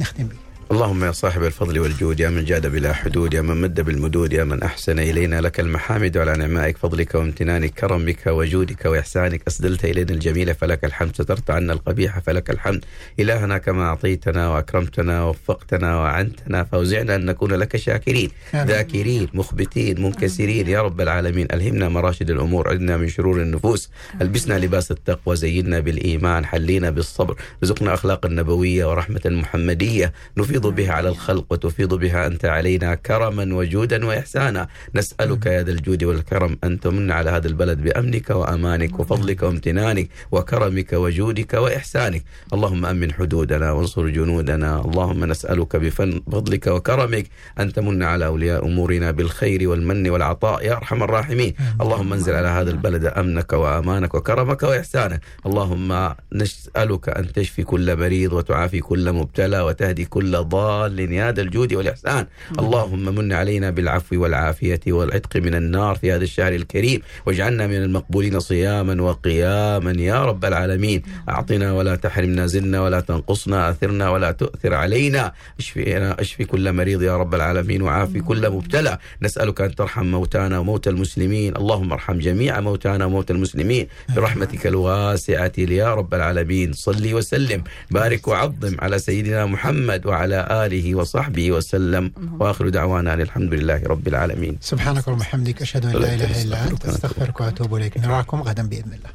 [0.00, 0.43] نختم به.
[0.72, 4.44] اللهم يا صاحب الفضل والجود يا من جاد بلا حدود يا من مد بالمدود يا
[4.44, 9.42] من أحسن إلينا لك المحامد على نعمائك فضلك وامتنانك كرمك وجودك وإحسانك.
[9.48, 11.14] أسدلت إلينا الجميل فلك الحمد.
[11.14, 12.84] سترت عنا القبيح فلك الحمد.
[13.20, 18.30] إلهنا كما أعطيتنا وأكرمتنا ووفقتنا وعنتنا فوزعنا أن نكون لك شاكرين.
[18.54, 20.68] ذاكرين مخبتين منكسرين.
[20.68, 23.90] يا رب العالمين ألهمنا مراشد الأمور عدنا من شرور النفوس
[24.22, 30.12] ألبسنا لباس التقوى زينا بالإيمان حلينا بالصبر رزقنا أخلاق النبوية ورحمة المحمدية
[30.54, 34.68] نفيض بها على الخلق وتفيض بها أنت علينا كرما وجودا وإحسانا.
[34.94, 40.92] نسألك يا ذا الجود والكرم أن تمن على هذا البلد بأمنك وأمانك وفضلك وامتنانك وكرمك
[40.92, 42.24] وجودك وإحسانك.
[42.52, 44.80] اللهم أمن حدودنا وانصر جنودنا.
[44.80, 47.26] اللهم نسألك بفضلك وكرمك
[47.60, 51.54] أن تمن على أولياء أمورنا بالخير والمن والعطاء يا أرحم الراحمين.
[51.80, 55.20] اللهم انزل على هذا البلد أمنك وأمانك وكرمك وإحسانك.
[55.46, 61.74] اللهم نسألك أن تشفي كل مريض وتعافي كل مبتلى وتهدي كل ضال يا ذا الجود
[61.74, 62.26] والإحسان.
[62.58, 68.40] اللهم من علينا بالعفو والعافية والعتق من النار في هذا الشهر الكريم واجعلنا من المقبولين
[68.40, 71.02] صياما وقياما يا رب العالمين.
[71.28, 75.32] أعطنا ولا تحرمنا زلنا ولا تنقصنا أثرنا ولا تؤثر علينا.
[75.58, 78.98] اشفينا اشفي كل مريض يا رب العالمين وعافي كل مبتلى.
[79.22, 81.56] نسألك أن ترحم موتانا وموتى المسلمين.
[81.56, 83.86] اللهم ارحم جميع موتانا وموتى المسلمين.
[84.16, 86.72] برحمتك الواسعة يا رب العالمين.
[86.72, 87.64] صلي وسلم.
[87.90, 92.12] بارك وعظم على سيدنا محمد وعلى آله وصحبه وسلم.
[92.40, 94.58] وآخر دعوانا أن الحمد لله رب العالمين.
[94.60, 97.98] سبحانك اللهم وبحمدك أشهد أن لا إله إلا أنت أستغفرك وأتوب إليك.
[97.98, 99.10] نراكم غدا بإذن الله.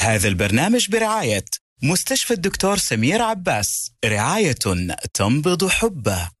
[0.00, 1.44] هذا البرنامج برعاية
[1.82, 4.52] مستشفى الدكتور سمير عباس رعاية
[5.14, 6.39] تنبض حبه.